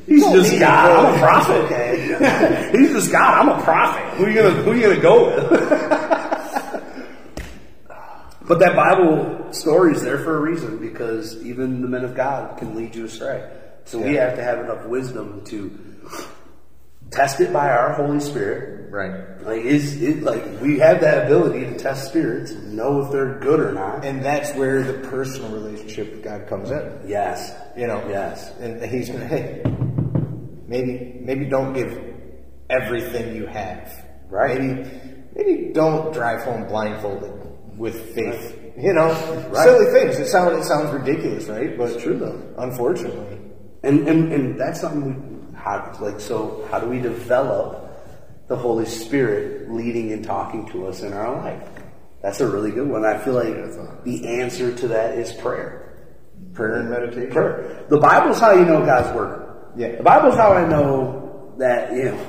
he's 0.07 0.25
just 0.25 0.59
God. 0.59 1.07
I'm 1.07 1.15
a 1.15 1.19
prophet. 1.19 1.57
Okay, 1.65 2.71
he's 2.79 2.93
just 2.93 3.13
God. 3.13 3.41
I'm 3.41 3.59
a 3.59 3.63
prophet. 3.63 4.05
Who 4.15 4.25
are 4.25 4.29
you 4.31 4.35
gonna 4.35 4.51
who 4.63 4.71
are 4.71 4.77
you 4.77 4.83
gonna 4.83 5.01
go 5.01 5.27
with? 5.27 6.03
But 8.47 8.61
that 8.61 8.77
Bible 8.77 9.53
story 9.53 9.95
is 9.95 10.03
there 10.03 10.19
for 10.19 10.37
a 10.37 10.41
reason 10.41 10.79
because 10.79 11.45
even 11.45 11.83
the 11.83 11.89
men 11.89 12.05
of 12.05 12.15
God 12.15 12.57
can 12.59 12.77
lead 12.77 12.95
you 12.95 13.07
astray. 13.07 13.51
So 13.87 13.99
we 13.99 14.15
have 14.15 14.37
to 14.37 14.43
have 14.43 14.61
enough 14.61 14.87
wisdom 14.87 15.45
to 15.47 15.69
test 17.11 17.41
it 17.41 17.53
by 17.53 17.71
our 17.71 17.93
Holy 17.95 18.21
Spirit. 18.21 18.91
Right. 18.91 19.43
Like 19.43 19.63
is 19.63 20.01
it 20.03 20.23
like 20.23 20.45
we 20.61 20.79
have 20.79 21.01
that 21.03 21.27
ability 21.27 21.61
to 21.61 21.77
test 21.79 22.09
spirits, 22.09 22.53
know 22.53 23.03
if 23.05 23.13
they're 23.13 23.39
good 23.41 23.61
or 23.61 23.73
not. 23.73 24.05
And 24.05 24.25
that's 24.25 24.55
where 24.55 24.83
the 24.83 24.95
personal 25.09 25.51
relationship 25.51 26.11
with 26.13 26.23
God 26.25 26.47
comes 26.49 26.71
in. 26.71 27.01
yes. 27.07 27.53
You 27.77 27.87
know, 27.87 28.03
Yes. 28.09 28.53
and 28.61 28.83
he's 28.83 29.11
gonna 29.11 29.27
hey, 29.27 29.63
maybe 30.67 31.21
maybe 31.23 31.45
don't 31.45 31.73
give 31.75 31.99
everything 32.71 33.37
you 33.37 33.47
have. 33.47 33.93
Right. 34.31 34.59
Maybe 34.61 34.91
maybe 35.35 35.73
don't 35.73 36.13
drive 36.13 36.43
home 36.43 36.67
blindfolded 36.67 37.33
with 37.77 38.15
faith. 38.15 38.59
You 38.79 38.93
know, 38.93 39.09
Right. 39.51 39.65
silly 39.65 39.87
things. 39.93 40.19
It 40.19 40.27
sounds 40.27 40.59
it 40.59 40.65
sounds 40.69 40.93
ridiculous, 40.93 41.47
right? 41.49 41.77
But 41.79 41.91
It's 41.91 42.03
true, 42.03 42.19
though. 42.19 42.41
Unfortunately, 42.59 43.39
And 43.83 44.09
and, 44.09 44.33
and 44.33 44.59
that's 44.61 44.81
something 44.81 45.05
we 45.05 45.26
how 45.67 45.97
like 46.01 46.21
so 46.21 46.67
how 46.71 46.79
do 46.79 46.89
we 46.89 47.01
develop 47.01 47.83
the 48.47 48.57
Holy 48.57 48.87
Spirit 48.87 49.69
leading 49.71 50.13
and 50.13 50.25
talking 50.25 50.67
to 50.69 50.87
us 50.87 51.03
in 51.03 51.13
our 51.13 51.37
life? 51.37 51.69
That's 52.23 52.41
a 52.41 52.49
really 52.49 52.71
good 52.71 52.89
one. 52.89 53.05
I 53.05 53.19
feel 53.19 53.35
like 53.35 54.05
the 54.05 54.27
answer 54.27 54.75
to 54.75 54.89
that 54.89 55.19
is 55.19 55.33
prayer. 55.33 55.97
prayer 56.55 56.81
and 56.81 56.89
meditation. 56.91 57.31
Prayer. 57.31 57.85
The 57.89 57.99
Bible's 57.99 58.39
how 58.39 58.53
you 58.53 58.65
know 58.65 58.85
God's 58.85 59.15
word. 59.15 59.43
Yeah. 59.77 59.97
The 59.97 60.03
Bible's 60.03 60.37
how 60.37 60.53
I 60.53 60.67
know 60.67 61.55
that, 61.59 61.93
you 61.93 62.05
know, 62.05 62.27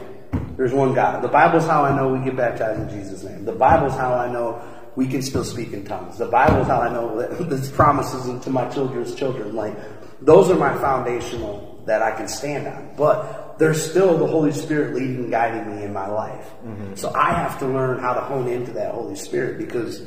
there's 0.58 0.73
one 0.73 0.93
God. 0.93 1.23
The 1.23 1.28
Bible's 1.28 1.65
how 1.65 1.86
I 1.86 1.95
know 1.95 2.10
we 2.10 2.23
get 2.26 2.36
baptized 2.36 2.82
in 2.82 2.89
Jesus' 2.89 3.23
name. 3.23 3.45
The 3.45 3.54
Bible's 3.54 3.93
how 3.93 4.13
I 4.13 4.32
know 4.32 4.62
we 4.95 5.08
can 5.08 5.21
still 5.21 5.43
speak 5.43 5.73
in 5.73 5.86
tongues. 5.86 6.17
The 6.17 6.26
Bible's 6.28 6.67
how 6.67 6.82
I 6.82 6.91
know 6.91 7.19
that 7.19 7.38
there's 7.50 7.71
promises 7.71 8.28
into 8.28 8.50
my 8.50 8.67
children's 8.69 9.15
children. 9.15 9.56
Like, 9.56 9.78
those 10.21 10.50
are 10.50 10.56
my 10.56 10.76
foundational 10.80 11.66
that 11.88 12.02
I 12.02 12.12
can 12.12 12.28
stand 12.28 12.67
on. 12.67 12.91
But 12.95 13.58
there's 13.58 13.89
still 13.89 14.17
the 14.17 14.28
Holy 14.28 14.52
Spirit 14.52 14.93
leading 14.93 15.15
and 15.15 15.32
guiding 15.32 15.76
me 15.76 15.84
in 15.84 15.91
my 15.91 16.08
life. 16.08 16.45
Mm-hmm. 16.63 16.95
So 16.95 17.12
I 17.13 17.34
have 17.34 17.60
to 17.60 17.67
learn 17.67 18.00
how 18.00 18.13
to 18.13 18.21
hone 18.21 18.47
into 18.47 18.71
that 18.73 18.93
Holy 18.93 19.15
Spirit 19.15 19.58
because 19.58 20.06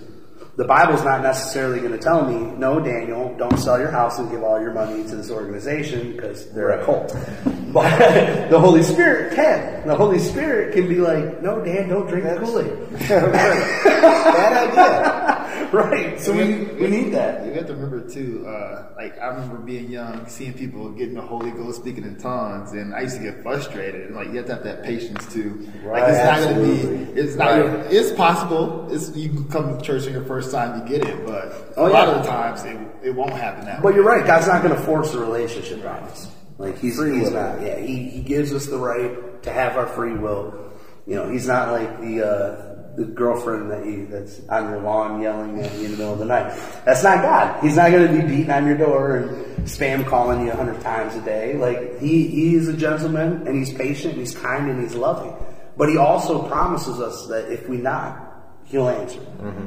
the 0.57 0.65
Bible's 0.65 1.03
not 1.03 1.23
necessarily 1.23 1.81
going 1.81 1.93
to 1.93 1.99
tell 1.99 2.25
me, 2.25 2.57
no, 2.59 2.81
Daniel, 2.81 3.35
don't 3.39 3.57
sell 3.57 3.79
your 3.79 3.91
house 3.91 4.19
and 4.19 4.31
give 4.31 4.43
all 4.43 4.61
your 4.61 4.73
money 4.73 5.03
to 5.05 5.17
this 5.17 5.31
organization 5.31 6.13
because 6.13 6.53
they're 6.53 6.81
a 6.81 6.85
cult. 6.85 7.17
But 7.71 8.49
the 8.51 8.59
Holy 8.59 8.83
Spirit 8.83 9.37
can. 9.37 9.87
The 9.87 9.95
Holy 9.95 10.19
Spirit 10.19 10.75
can 10.75 10.89
be 10.89 10.97
like, 10.97 11.41
no, 11.41 11.65
Dan, 11.65 11.89
don't 11.89 12.09
drink 12.09 12.25
the 12.25 12.37
Kool-Aid. 12.41 12.99
Bad 13.09 14.71
idea. 14.71 15.20
right. 15.73 16.21
So 16.21 16.33
we, 16.33 16.65
we 16.81 16.87
need 16.89 17.13
that. 17.13 17.47
You 17.47 17.53
have 17.55 17.67
to 17.67 17.75
remember 17.75 18.09
too, 18.09 18.47
uh, 18.47 18.93
like 18.97 19.19
I 19.19 19.27
remember 19.27 19.57
being 19.59 19.91
young, 19.91 20.27
seeing 20.27 20.53
people 20.55 20.91
getting 20.91 21.15
the 21.15 21.21
Holy 21.23 21.51
Ghost, 21.51 21.81
speaking 21.81 22.05
in 22.05 22.17
tongues, 22.19 22.73
and 22.73 22.95
I 22.95 23.03
used 23.03 23.17
to 23.17 23.23
get 23.23 23.43
frustrated. 23.43 24.07
And 24.07 24.17
like 24.17 24.29
you 24.29 24.37
have 24.39 24.47
to 24.47 24.55
have 24.55 24.65
that 24.65 24.83
patience 24.83 25.33
too. 25.33 25.71
Right. 25.85 26.03
like 26.03 26.13
it's 26.13 26.25
not 26.25 26.41
going 26.41 26.55
to 26.55 26.87
be, 27.15 27.21
it's 27.21 27.37
not, 27.37 27.49
Right. 27.51 27.67
gonna, 27.67 27.85
it's 27.91 28.13
possible. 28.13 28.89
It's 28.93 29.15
you 29.17 29.29
can 29.29 29.49
come 29.49 29.77
to 29.79 29.85
church 29.85 30.07
on 30.07 30.13
your 30.13 30.25
first 30.25 30.51
time, 30.51 30.81
you 30.83 30.99
get 30.99 31.09
it, 31.09 31.25
but 31.27 31.73
Oh, 31.77 31.87
a 31.87 31.91
lot 31.91 32.09
of 32.09 32.23
the 32.23 32.29
times 32.31 32.65
it, 32.65 33.09
it 33.09 33.15
won't 33.15 33.33
happen 33.33 33.65
that 33.67 33.83
But 33.83 33.91
way. 33.91 33.95
you're 33.97 34.05
right. 34.05 34.27
God's 34.27 34.47
not 34.49 34.63
going 34.63 34.75
to 34.75 34.81
force 34.83 35.15
a 35.15 35.19
relationship 35.19 35.79
on 35.81 36.03
us. 36.05 36.29
Like 36.59 36.79
he's, 36.79 36.97
Free 36.97 37.19
he's 37.19 37.31
will. 37.31 37.41
not. 37.41 37.63
Yeah, 37.63 37.79
he, 37.79 38.09
he 38.11 38.21
gives 38.21 38.53
us 38.53 38.67
the 38.67 38.77
right 38.77 39.43
to 39.45 39.51
have 39.53 39.77
our 39.77 39.87
free 39.87 40.13
will. 40.15 40.55
You 41.07 41.15
know, 41.17 41.31
he's 41.31 41.49
not 41.49 41.73
like 41.73 42.01
the 42.01 42.23
uh, 42.27 42.70
the 43.01 43.07
girlfriend 43.07 43.71
that 43.71 43.87
you 43.87 44.07
that's 44.07 44.47
on 44.51 44.69
your 44.71 44.81
lawn 44.81 45.23
yelling 45.23 45.59
at 45.59 45.73
you 45.79 45.87
in 45.87 45.93
the 45.93 45.97
middle 45.97 46.13
of 46.13 46.19
the 46.19 46.27
night. 46.27 46.53
That's 46.85 47.03
not 47.03 47.23
God. 47.23 47.63
He's 47.63 47.77
not 47.77 47.91
going 47.91 48.07
to 48.07 48.13
be 48.13 48.29
beating 48.29 48.51
on 48.51 48.67
your 48.67 48.77
door 48.77 49.17
and 49.17 49.67
spam 49.67 50.07
calling 50.07 50.45
you 50.45 50.53
a 50.53 50.57
hundred 50.57 50.81
times 50.83 51.15
a 51.15 51.23
day. 51.23 51.55
Like 51.55 51.99
he 51.99 52.27
he 52.27 52.55
is 52.55 52.69
a 52.69 52.77
gentleman 52.77 53.47
and 53.47 53.57
he's 53.57 53.73
patient, 53.73 54.13
and 54.15 54.21
he's 54.21 54.37
kind, 54.37 54.71
and 54.71 54.83
he's 54.83 54.95
loving. 54.95 55.35
But 55.79 55.89
he 55.89 55.97
also 55.97 56.47
promises 56.47 57.01
us 57.01 57.27
that 57.29 57.51
if 57.51 57.67
we 57.71 57.79
knock, 57.79 58.21
he'll 58.67 58.89
answer. 58.91 59.21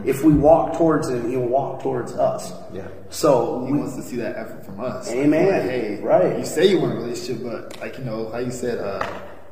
If 0.05 0.23
we 0.23 0.31
walk 0.31 0.77
towards 0.77 1.09
him, 1.09 1.27
he'll 1.31 1.41
walk 1.41 1.81
towards 1.81 2.13
us. 2.13 2.53
Yeah. 2.71 2.87
So 3.09 3.65
He 3.65 3.71
we, 3.73 3.79
wants 3.79 3.95
to 3.95 4.03
see 4.03 4.17
that 4.17 4.35
effort 4.37 4.63
from 4.63 4.79
us. 4.79 5.09
Amen. 5.11 5.47
Like, 5.51 5.61
hey, 5.63 5.99
Right. 6.01 6.37
You 6.37 6.45
say 6.45 6.67
you 6.67 6.79
want 6.79 6.93
a 6.93 6.95
relationship, 6.97 7.43
but 7.43 7.79
like 7.81 7.97
you 7.97 8.03
know 8.05 8.29
how 8.29 8.37
you 8.37 8.51
said, 8.51 8.77
uh, 8.77 8.99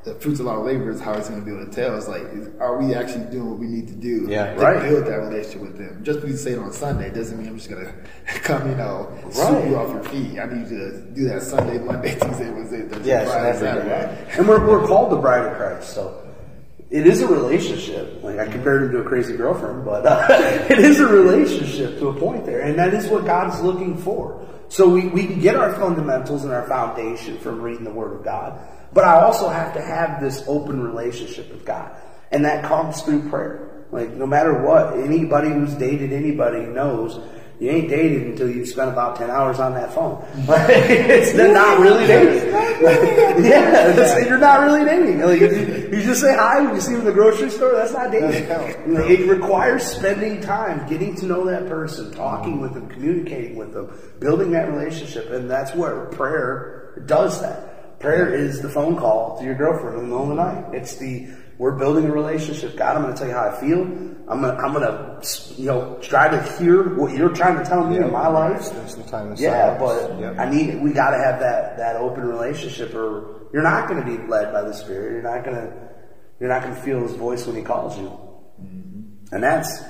the 0.04 0.16
fruits 0.16 0.40
of 0.40 0.48
our 0.48 0.64
labor 0.64 0.90
is 0.90 1.00
how 1.00 1.14
it's 1.14 1.30
going 1.30 1.40
to 1.40 1.46
be 1.46 1.56
able 1.56 1.66
to 1.66 1.72
tell. 1.72 1.96
It's 1.96 2.08
like, 2.08 2.24
is, 2.34 2.50
are 2.60 2.78
we 2.82 2.96
actually 2.96 3.26
doing 3.26 3.50
what 3.52 3.60
we 3.60 3.68
need 3.68 3.88
to 3.88 3.94
do 3.94 4.26
Yeah. 4.28 4.54
to 4.56 4.60
Right. 4.60 4.82
build 4.90 5.06
that 5.06 5.18
relationship 5.20 5.62
with 5.62 5.78
them? 5.78 6.00
Just 6.04 6.22
because 6.22 6.32
you 6.32 6.38
say 6.38 6.52
it 6.54 6.60
on 6.60 6.72
Sunday 6.74 7.12
doesn't 7.12 7.38
mean 7.38 7.48
I'm 7.48 7.58
just 7.58 7.70
going 7.70 7.86
to 8.34 8.40
come, 8.40 8.68
you 8.70 8.76
know, 8.76 9.08
Right. 9.24 9.34
sweep 9.34 9.66
you 9.70 9.76
off 9.78 9.90
your 9.94 10.04
feet. 10.04 10.40
I 10.40 10.46
need 10.46 10.70
you 10.72 10.78
to 10.80 11.02
do 11.14 11.26
that 11.28 11.44
Sunday, 11.44 11.78
Monday, 11.78 12.16
Tuesday, 12.20 12.50
Wednesday, 12.50 12.82
Thursday, 12.88 13.08
Yes, 13.08 13.28
Friday, 13.28 13.50
every 13.50 13.68
day. 13.68 13.90
Saturday. 13.90 14.28
And 14.40 14.48
we're, 14.48 14.68
we're 14.68 14.88
called 14.88 15.12
the 15.12 15.18
bride 15.18 15.46
of 15.46 15.58
Christ, 15.58 15.94
so 15.94 16.18
it 16.90 17.06
is 17.06 17.22
a 17.22 17.28
relationship. 17.28 18.24
Like 18.24 18.40
I 18.40 18.48
compared 18.48 18.82
him 18.84 18.92
to 18.94 18.98
a 19.00 19.04
crazy 19.04 19.38
girlfriend, 19.38 19.86
but 19.86 20.06
uh, 20.06 20.26
it 20.70 20.80
is 20.80 21.00
a 21.00 21.06
relationship 21.08 22.00
to 22.00 22.10
a 22.10 22.14
point 22.14 22.46
there, 22.46 22.62
and 22.62 22.78
that 22.80 22.94
is 22.96 23.08
what 23.08 23.26
God's 23.26 23.62
looking 23.62 23.96
for. 23.98 24.46
So 24.72 24.88
we, 24.88 25.10
we 25.10 25.26
can 25.26 25.42
get 25.42 25.58
our 25.58 25.74
fundamentals 25.74 26.46
and 26.46 26.54
our 26.54 26.66
foundation 26.66 27.38
from 27.40 27.62
reading 27.62 27.84
the 27.84 27.92
Word 27.92 28.16
of 28.16 28.24
God, 28.24 28.58
But 28.94 29.04
I 29.04 29.22
also 29.22 29.50
have 29.50 29.74
to 29.74 29.82
have 29.82 30.22
this 30.22 30.46
open 30.48 30.82
relationship 30.82 31.52
with 31.52 31.66
God. 31.66 31.92
And 32.32 32.46
that 32.46 32.64
comes 32.64 33.02
through 33.02 33.30
prayer. 33.30 33.84
Like, 33.92 34.12
no 34.12 34.26
matter 34.26 34.64
what, 34.64 34.98
anybody 34.98 35.50
who's 35.50 35.74
dated 35.74 36.14
anybody 36.14 36.62
knows 36.62 37.20
you 37.62 37.70
ain't 37.70 37.90
dated 37.90 38.24
until 38.24 38.50
you've 38.50 38.68
spent 38.68 38.90
about 38.90 39.18
10 39.18 39.30
hours 39.30 39.60
on 39.60 39.76
that 39.76 39.94
phone. 39.94 40.20
Like, 40.48 40.68
it's 40.70 41.32
they're 41.34 41.54
not 41.54 41.80
really 41.80 42.08
dating. 42.08 42.52
yeah, 43.46 44.18
you're 44.18 44.40
not 44.40 44.62
really 44.62 44.84
dating. 44.84 45.22
Like, 45.22 45.40
you, 45.40 45.90
you 45.92 46.02
just 46.02 46.22
say 46.22 46.36
hi 46.36 46.60
when 46.62 46.74
you 46.74 46.82
see 46.82 46.94
them 46.94 47.02
in 47.02 47.06
the 47.06 47.14
grocery 47.14 47.52
store, 47.52 47.74
that's 47.74 47.94
not 47.94 48.12
dating. 48.12 48.48
It 48.50 49.30
requires 49.30 49.84
spending 49.84 50.42
time 50.42 50.90
getting 50.90 51.14
to 51.18 51.28
know 51.28 51.46
that 51.46 51.68
person, 51.68 52.12
talking 52.12 52.62
with 52.62 52.74
them, 52.74 52.90
communicating 52.90 53.56
with 53.56 53.74
them, 53.74 53.96
building 54.20 54.50
that 54.54 54.68
relationship. 54.68 55.30
And 55.30 55.48
that's 55.48 55.76
where 55.76 56.06
prayer 56.08 57.04
does 57.06 57.42
that. 57.42 58.00
Prayer 58.00 58.34
is 58.34 58.64
the 58.64 58.70
phone 58.70 58.98
call 58.98 59.38
to 59.38 59.46
your 59.46 59.54
girlfriend 59.54 60.00
in 60.00 60.06
the 60.06 60.10
middle 60.10 60.24
of 60.24 60.30
the 60.30 60.44
night. 60.44 60.74
It's 60.74 60.96
the 60.96 61.30
we're 61.62 61.78
building 61.78 62.06
a 62.06 62.12
relationship. 62.12 62.76
God, 62.76 62.96
I'm 62.96 63.04
going 63.04 63.14
to 63.14 63.20
tell 63.20 63.28
you 63.28 63.36
how 63.36 63.48
I 63.50 63.60
feel. 63.60 63.82
I'm 64.28 64.42
going 64.42 64.56
to, 64.56 64.64
I'm 64.64 64.74
going 64.74 64.82
to, 64.90 65.22
you 65.62 65.66
know, 65.68 66.00
try 66.02 66.28
to 66.28 66.42
hear 66.58 66.96
what 66.96 67.16
you're 67.16 67.30
trying 67.30 67.58
to 67.62 67.64
tell 67.64 67.86
me 67.88 67.98
in 67.98 68.12
my 68.12 68.28
life. 68.28 68.64
Some 68.64 69.04
time 69.04 69.36
Yeah, 69.38 69.78
silence. 69.78 70.10
but 70.10 70.20
Yep. 70.20 70.40
I 70.40 70.50
need, 70.50 70.82
we 70.82 70.92
got 70.92 71.12
to 71.12 71.18
have 71.18 71.40
that, 71.40 71.78
that 71.78 71.98
open 71.98 72.24
relationship 72.26 72.96
or 72.96 73.48
you're 73.54 73.62
not 73.62 73.88
going 73.88 74.04
to 74.04 74.06
be 74.10 74.18
led 74.28 74.52
by 74.52 74.64
the 74.64 74.74
Spirit. 74.74 75.12
You're 75.12 75.22
not 75.22 75.44
going 75.46 75.56
to, 75.58 75.72
you're 76.40 76.50
not 76.50 76.64
going 76.64 76.74
to 76.74 76.82
feel 76.82 77.00
His 77.02 77.12
voice 77.16 77.46
when 77.46 77.56
He 77.56 77.62
calls 77.62 77.96
you. 77.96 78.08
Mm-hmm. 78.60 79.36
And 79.36 79.44
that's, 79.44 79.84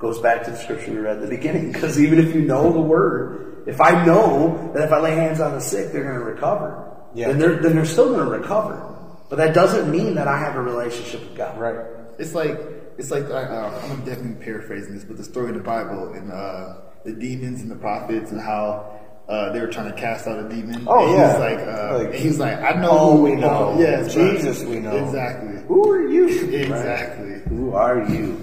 goes 0.00 0.18
back 0.18 0.42
to 0.46 0.50
the 0.50 0.56
scripture 0.56 0.90
we 0.90 0.98
read 0.98 1.18
at 1.18 1.22
the 1.22 1.28
beginning. 1.28 1.70
Because 1.70 2.00
even 2.00 2.18
if 2.18 2.34
you 2.34 2.40
know 2.42 2.72
the 2.72 2.80
word, 2.80 3.62
if 3.68 3.80
I 3.80 4.04
know 4.04 4.72
that 4.74 4.82
if 4.86 4.92
I 4.92 4.98
lay 4.98 5.14
hands 5.14 5.38
on 5.38 5.52
the 5.52 5.60
sick, 5.60 5.92
they're 5.92 6.02
going 6.02 6.18
to 6.18 6.24
recover, 6.24 6.96
Yeah. 7.14 7.28
then 7.28 7.38
they're, 7.38 7.56
then 7.62 7.76
they're 7.76 7.84
still 7.84 8.08
going 8.12 8.24
to 8.28 8.36
recover. 8.38 8.88
But 9.32 9.38
that 9.38 9.54
doesn't 9.54 9.90
mean 9.90 10.16
that 10.16 10.28
I 10.28 10.38
have 10.38 10.56
a 10.56 10.60
relationship 10.60 11.22
with 11.22 11.34
God. 11.34 11.58
Right. 11.58 11.86
It's 12.18 12.34
like 12.34 12.60
it's 12.98 13.10
like 13.10 13.24
uh, 13.24 13.32
uh, 13.32 13.82
I'm 13.84 14.04
definitely 14.04 14.44
paraphrasing 14.44 14.94
this, 14.94 15.04
but 15.04 15.16
the 15.16 15.24
story 15.24 15.48
in 15.48 15.56
the 15.56 15.62
Bible 15.62 16.12
and 16.12 16.30
uh, 16.30 16.74
the 17.02 17.14
demons 17.14 17.62
and 17.62 17.70
the 17.70 17.76
prophets 17.76 18.30
and 18.30 18.38
how 18.38 19.00
uh, 19.30 19.50
they 19.52 19.60
were 19.60 19.68
trying 19.68 19.90
to 19.90 19.98
cast 19.98 20.26
out 20.26 20.38
a 20.38 20.46
demon. 20.50 20.84
Oh, 20.86 21.06
and 21.06 21.16
yeah. 21.16 21.30
He's 21.30 21.40
like, 21.40 21.66
uh, 21.66 21.98
Like, 21.98 22.12
he's 22.12 22.38
like, 22.38 22.58
I 22.58 22.78
know 22.78 22.90
Paul 22.90 23.16
who 23.16 23.22
we 23.22 23.36
know. 23.36 23.76
Yes, 23.78 24.12
Jesus 24.12 24.60
right. 24.60 24.68
we 24.68 24.80
know. 24.80 25.02
Exactly. 25.02 25.62
Who 25.66 25.90
are 25.90 26.06
you? 26.06 26.28
Exactly. 26.54 27.40
Who 27.48 27.72
are 27.72 28.04
you? 28.04 28.38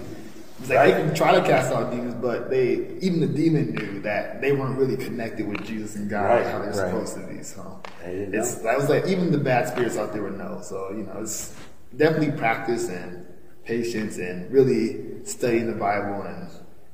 It's 0.70 0.76
like 0.78 0.94
they 0.94 1.02
can 1.02 1.14
try 1.14 1.32
to 1.38 1.46
cast 1.46 1.72
out 1.72 1.90
demons, 1.90 2.14
but 2.14 2.50
they 2.50 2.86
even 3.00 3.20
the 3.20 3.26
demon 3.26 3.74
knew 3.74 4.00
that 4.02 4.40
they 4.40 4.52
weren't 4.52 4.78
really 4.78 4.96
connected 4.96 5.46
with 5.48 5.64
Jesus 5.66 5.96
and 5.96 6.08
God 6.08 6.24
Right, 6.24 6.46
how 6.46 6.58
they're 6.58 6.68
right. 6.68 6.74
supposed 6.76 7.14
to 7.14 7.26
be. 7.26 7.42
So 7.42 7.80
They 8.04 8.12
it's 8.32 8.56
know. 8.58 8.62
that 8.64 8.76
was 8.78 8.88
like 8.88 9.06
even 9.06 9.30
the 9.32 9.38
bad 9.38 9.68
spirits 9.68 9.96
out 9.96 10.12
there 10.12 10.22
would 10.22 10.38
know. 10.38 10.60
So 10.62 10.90
you 10.90 11.04
know, 11.04 11.18
it's 11.20 11.54
definitely 11.96 12.32
practice 12.38 12.88
and 12.88 13.26
patience 13.64 14.18
and 14.18 14.50
really 14.50 15.24
studying 15.24 15.66
the 15.66 15.76
Bible 15.78 16.22
and 16.22 16.48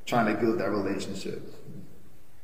trying 0.05 0.35
to 0.35 0.41
build 0.41 0.59
that 0.61 0.71
relationship. 0.71 1.43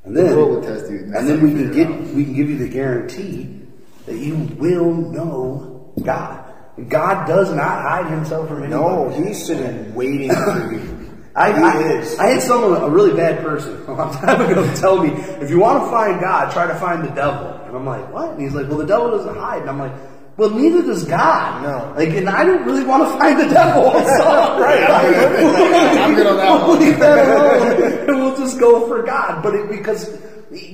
And 0.05 0.17
The 0.17 0.23
then, 0.25 0.37
world 0.37 0.51
will 0.51 0.63
test 0.63 0.91
you, 0.91 0.99
and 0.99 1.15
and 1.15 1.29
then 1.29 1.43
we 1.43 1.51
can 1.53 1.73
get 1.73 1.87
out. 1.87 2.01
we 2.15 2.25
can 2.25 2.35
give 2.35 2.51
you 2.51 2.59
the 2.59 2.69
guarantee 2.69 3.61
that 4.07 4.17
you 4.17 4.35
will 4.59 4.93
know 4.93 5.93
God. 6.03 6.41
God 6.89 7.27
does 7.29 7.53
not 7.55 7.83
hide 7.83 8.11
Himself 8.11 8.49
from 8.49 8.65
anybody. 8.65 8.83
No, 8.83 9.11
he's 9.11 9.47
sitting 9.47 9.95
waiting 9.95 10.31
for 10.35 10.73
you. 10.73 11.02
I, 11.35 11.51
I, 11.51 11.83
is. 11.83 12.19
I 12.19 12.27
had 12.29 12.43
someone, 12.43 12.83
a 12.83 12.91
really 12.91 13.15
bad 13.17 13.43
person, 13.43 13.83
a 13.87 13.95
long 13.95 14.13
time 14.15 14.41
ago, 14.41 14.75
tell 14.75 15.03
me, 15.03 15.11
if 15.11 15.51
you 15.51 15.59
want 15.59 15.83
to 15.83 15.91
find 15.91 16.21
God, 16.21 16.53
try 16.53 16.67
to 16.67 16.75
find 16.75 17.05
the 17.05 17.11
devil. 17.11 17.49
And 17.67 17.77
I'm 17.77 17.87
like, 17.87 18.13
what? 18.13 18.31
And 18.31 18.43
he's 18.43 18.55
like, 18.55 18.69
well, 18.69 18.79
the 18.79 18.87
devil 18.87 19.11
doesn't 19.11 19.37
hide. 19.37 19.63
And 19.63 19.71
I'm 19.71 19.79
like, 19.79 19.93
well, 20.37 20.51
neither 20.51 20.83
does 20.83 21.05
God. 21.05 21.63
No. 21.63 21.95
Like, 21.97 22.11
and 22.11 22.29
I 22.29 22.45
don't 22.45 22.65
really 22.65 22.85
want 22.85 23.11
to 23.11 23.19
find 23.19 23.39
the 23.39 23.49
devil. 23.49 23.93
So, 24.03 24.61
right. 24.61 24.83
I'm 26.01 26.15
good 26.15 26.27
on 26.27 26.37
that 26.37 26.67
one. 26.67 26.81
leave 26.81 26.99
that 26.99 27.29
alone, 27.29 28.09
and 28.09 28.19
we'll 28.19 28.37
just 28.37 28.59
go 28.59 28.87
for 28.87 29.03
God. 29.03 29.43
But 29.43 29.55
it, 29.55 29.71
because 29.71 30.09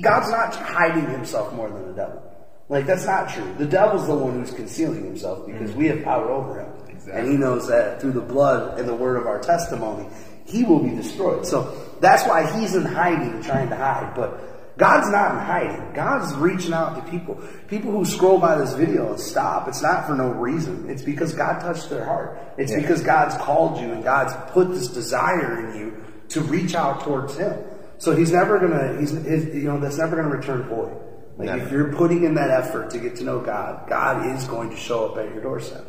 God's 0.00 0.30
not 0.30 0.54
hiding 0.54 1.08
himself 1.10 1.52
more 1.52 1.70
than 1.70 1.88
the 1.88 1.92
devil. 1.92 2.22
Like, 2.68 2.86
that's 2.86 3.06
not 3.06 3.30
true. 3.30 3.54
The 3.58 3.66
devil's 3.66 4.06
the 4.06 4.14
one 4.14 4.40
who's 4.40 4.50
concealing 4.50 5.04
himself 5.04 5.46
because 5.46 5.70
mm. 5.70 5.76
we 5.76 5.86
have 5.86 6.04
power 6.04 6.28
over 6.30 6.60
him. 6.60 6.72
Exactly. 6.88 7.20
And 7.20 7.30
he 7.30 7.36
knows 7.36 7.68
that 7.68 8.00
through 8.00 8.12
the 8.12 8.20
blood 8.20 8.78
and 8.78 8.88
the 8.88 8.94
word 8.94 9.16
of 9.16 9.26
our 9.26 9.40
testimony, 9.40 10.08
he 10.48 10.64
will 10.64 10.80
be 10.80 10.90
destroyed. 10.90 11.46
So 11.46 11.76
that's 12.00 12.26
why 12.26 12.50
he's 12.58 12.74
in 12.74 12.84
hiding 12.84 13.32
and 13.32 13.44
trying 13.44 13.68
to 13.68 13.76
hide. 13.76 14.14
But 14.16 14.76
God's 14.78 15.10
not 15.10 15.32
in 15.32 15.38
hiding. 15.38 15.92
God's 15.94 16.32
reaching 16.36 16.72
out 16.72 16.94
to 16.96 17.10
people. 17.10 17.38
People 17.68 17.90
who 17.92 18.04
scroll 18.04 18.38
by 18.38 18.56
this 18.56 18.72
video 18.74 19.10
and 19.10 19.20
stop, 19.20 19.68
it's 19.68 19.82
not 19.82 20.06
for 20.06 20.14
no 20.14 20.28
reason. 20.30 20.88
It's 20.88 21.02
because 21.02 21.32
God 21.34 21.60
touched 21.60 21.90
their 21.90 22.04
heart. 22.04 22.38
It's 22.56 22.72
Yeah. 22.72 22.80
because 22.80 23.02
God's 23.02 23.36
called 23.36 23.78
you 23.80 23.92
and 23.92 24.02
God's 24.02 24.32
put 24.52 24.70
this 24.70 24.88
desire 24.88 25.66
in 25.68 25.76
you 25.78 25.92
to 26.30 26.40
reach 26.42 26.74
out 26.74 27.00
towards 27.02 27.36
him. 27.36 27.54
So 27.98 28.14
he's 28.14 28.30
never 28.32 28.58
gonna, 28.60 28.96
he's, 29.00 29.10
his, 29.10 29.46
you 29.54 29.64
know, 29.64 29.80
that's 29.80 29.98
never 29.98 30.14
gonna 30.16 30.28
return 30.34 30.62
void. 30.68 30.92
Like 31.36 31.46
Never. 31.46 31.64
if 31.66 31.72
you're 31.72 31.92
putting 31.92 32.24
in 32.24 32.34
that 32.34 32.50
effort 32.50 32.90
to 32.90 32.98
get 32.98 33.16
to 33.16 33.24
know 33.24 33.40
God, 33.40 33.88
God 33.88 34.26
is 34.36 34.44
going 34.44 34.70
to 34.70 34.76
show 34.76 35.06
up 35.06 35.18
at 35.18 35.32
your 35.32 35.42
doorstep. 35.42 35.84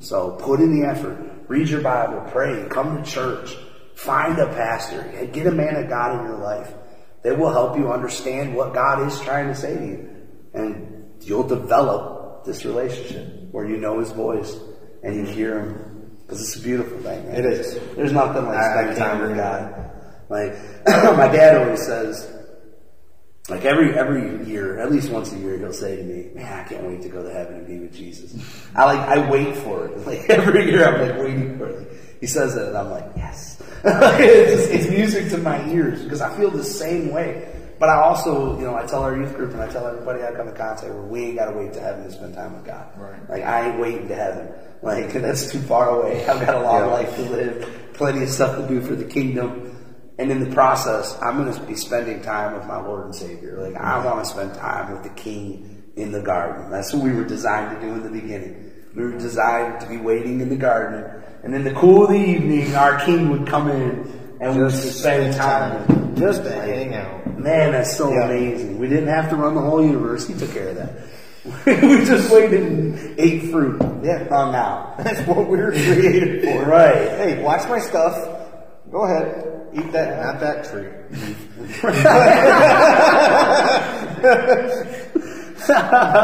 So 0.00 0.32
put 0.40 0.60
in 0.60 0.78
the 0.78 0.86
effort. 0.86 1.16
Read 1.48 1.68
your 1.68 1.82
Bible, 1.82 2.22
pray, 2.30 2.66
come 2.70 3.02
to 3.02 3.10
church, 3.10 3.54
find 3.94 4.38
a 4.38 4.46
pastor, 4.48 5.00
and 5.00 5.32
get 5.32 5.46
a 5.46 5.52
man 5.52 5.76
of 5.76 5.88
God 5.88 6.20
in 6.20 6.26
your 6.26 6.38
life 6.38 6.72
that 7.22 7.38
will 7.38 7.52
help 7.52 7.76
you 7.78 7.90
understand 7.90 8.54
what 8.54 8.74
God 8.74 9.06
is 9.06 9.18
trying 9.20 9.48
to 9.48 9.54
say 9.54 9.76
to 9.76 9.84
you. 9.84 10.10
And 10.52 11.14
you'll 11.22 11.48
develop 11.48 12.44
this 12.44 12.64
relationship 12.64 13.50
where 13.50 13.66
you 13.66 13.78
know 13.78 13.98
his 13.98 14.12
voice 14.12 14.56
and 15.02 15.14
you 15.16 15.24
hear 15.24 15.60
him. 15.60 16.10
Because 16.22 16.40
it's 16.40 16.56
a 16.56 16.62
beautiful 16.62 16.98
thing. 16.98 17.26
man. 17.26 17.34
It 17.34 17.46
is. 17.46 17.78
There's 17.96 18.12
nothing 18.12 18.46
like 18.46 18.62
spending 18.62 18.96
time 18.96 19.20
with 19.20 19.36
God. 19.36 19.90
Like 20.28 20.52
my 21.16 21.28
dad 21.28 21.62
always 21.62 21.84
says, 21.84 22.30
like 23.48 23.64
every 23.66 23.96
every 23.96 24.46
year, 24.46 24.78
at 24.80 24.90
least 24.90 25.10
once 25.10 25.32
a 25.32 25.38
year, 25.38 25.58
he'll 25.58 25.72
say 25.72 25.96
to 25.96 26.02
me, 26.02 26.30
"Man, 26.34 26.50
I 26.50 26.66
can't 26.66 26.84
wait 26.84 27.02
to 27.02 27.10
go 27.10 27.22
to 27.22 27.30
heaven 27.30 27.56
and 27.56 27.66
be 27.66 27.78
with 27.78 27.94
Jesus." 27.94 28.34
I 28.74 28.86
like 28.86 29.00
I 29.00 29.30
wait 29.30 29.54
for 29.56 29.86
it. 29.86 29.98
Like 30.06 30.30
every 30.30 30.70
year, 30.70 30.86
I'm 30.86 31.08
like 31.08 31.18
waiting 31.20 31.58
for 31.58 31.68
it. 31.68 32.03
He 32.20 32.26
says 32.26 32.56
it, 32.56 32.68
and 32.68 32.76
I'm 32.76 32.90
like, 32.90 33.06
"Yes." 33.16 33.60
it's, 33.84 34.68
it's 34.68 34.90
music 34.90 35.28
to 35.30 35.38
my 35.38 35.68
ears 35.70 36.02
because 36.02 36.20
I 36.20 36.34
feel 36.36 36.50
the 36.50 36.64
same 36.64 37.12
way. 37.12 37.50
But 37.78 37.88
I 37.88 37.96
also, 38.02 38.56
you 38.58 38.64
know, 38.64 38.76
I 38.76 38.86
tell 38.86 39.02
our 39.02 39.16
youth 39.16 39.34
group 39.34 39.52
and 39.52 39.60
I 39.60 39.68
tell 39.68 39.86
everybody 39.86 40.22
I 40.22 40.32
come 40.32 40.48
in 40.48 40.54
contact 40.54 40.94
with, 40.94 41.06
we 41.06 41.24
ain't 41.24 41.36
got 41.38 41.50
to 41.50 41.56
wait 41.58 41.72
to 41.74 41.80
heaven 41.80 42.04
to 42.04 42.12
spend 42.12 42.34
time 42.34 42.54
with 42.54 42.64
God. 42.64 42.86
Right. 42.96 43.28
Like 43.28 43.42
I 43.42 43.68
ain't 43.68 43.80
waiting 43.80 44.08
to 44.08 44.14
heaven. 44.14 44.48
Like 44.80 45.12
that's 45.12 45.50
too 45.50 45.58
far 45.60 46.00
away. 46.00 46.24
I've 46.26 46.44
got 46.46 46.54
a 46.54 46.60
long 46.62 46.80
Yeah. 46.80 46.86
life 46.86 47.14
to 47.16 47.22
live, 47.22 47.90
plenty 47.94 48.22
of 48.22 48.30
stuff 48.30 48.56
to 48.56 48.68
do 48.68 48.80
for 48.80 48.94
the 48.94 49.04
kingdom. 49.04 49.70
And 50.18 50.30
in 50.30 50.48
the 50.48 50.54
process, 50.54 51.18
I'm 51.20 51.42
going 51.42 51.52
to 51.52 51.60
be 51.62 51.74
spending 51.74 52.22
time 52.22 52.54
with 52.54 52.64
my 52.66 52.80
Lord 52.80 53.06
and 53.06 53.14
Savior. 53.14 53.58
Like, 53.60 53.74
I 53.74 54.04
want 54.06 54.24
to 54.24 54.30
spend 54.30 54.54
time 54.54 54.92
with 54.92 55.02
the 55.02 55.08
King 55.10 55.82
in 55.96 56.12
the 56.12 56.22
garden. 56.22 56.70
That's 56.70 56.94
what 56.94 57.02
we 57.02 57.12
were 57.12 57.24
designed 57.24 57.78
to 57.80 57.84
do 57.84 57.92
in 57.92 58.02
the 58.04 58.20
beginning. 58.20 58.70
We 58.94 59.02
were 59.02 59.18
designed 59.18 59.80
to 59.80 59.88
be 59.88 59.96
waiting 59.96 60.40
in 60.40 60.48
the 60.48 60.56
garden. 60.56 61.23
And 61.44 61.54
in 61.54 61.62
the 61.64 61.72
cool 61.74 62.04
of 62.04 62.10
the 62.10 62.16
evening, 62.16 62.74
our 62.74 62.98
King 63.00 63.28
would 63.30 63.46
come 63.46 63.70
in 63.70 64.36
and 64.40 64.56
we 64.56 64.62
would 64.64 64.72
spend 64.72 65.34
time. 65.36 66.16
Just 66.16 66.44
to 66.44 66.50
hang 66.52 66.94
out. 66.94 67.38
Man, 67.38 67.72
that's 67.72 67.96
so 67.96 68.12
Yeah. 68.12 68.24
amazing. 68.26 68.78
We 68.78 68.88
didn't 68.88 69.08
have 69.08 69.28
to 69.30 69.36
run 69.36 69.54
the 69.54 69.60
whole 69.60 69.84
universe. 69.84 70.26
He 70.28 70.34
took 70.34 70.52
care 70.52 70.68
of 70.68 70.76
that. 70.76 70.92
we 71.66 72.04
just 72.04 72.30
waited 72.32 72.62
and 72.62 73.14
ate 73.18 73.50
fruit. 73.50 73.82
Yeah. 74.02 74.26
Hung 74.28 74.54
out. 74.54 74.96
That's 75.04 75.20
what 75.26 75.48
we 75.48 75.58
were 75.58 75.72
created 75.72 76.44
for. 76.44 76.62
Right. 76.64 77.08
Hey, 77.18 77.42
watch 77.42 77.68
my 77.68 77.78
stuff. 77.80 78.16
Go 78.90 79.04
ahead. 79.04 79.50
Eat 79.74 79.90
that, 79.92 80.22
not 80.24 80.40
that 80.40 80.64
tree. 80.70 80.88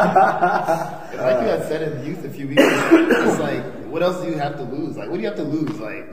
like 0.00 1.42
you 1.42 1.48
had 1.48 1.64
said 1.68 1.83
in 1.92 2.06
youth 2.06 2.24
a 2.24 2.30
few 2.30 2.48
weeks 2.48 2.62
ago, 2.62 3.09
it's 3.11 3.38
like, 3.40 3.64
what 3.90 4.03
else 4.03 4.22
do 4.22 4.29
you 4.29 4.38
have 4.38 4.57
to 4.57 4.62
lose? 4.62 4.96
Like, 4.96 5.09
what 5.09 5.16
do 5.16 5.22
you 5.22 5.29
have 5.29 5.37
to 5.37 5.44
lose? 5.44 5.79
Like, 5.79 6.07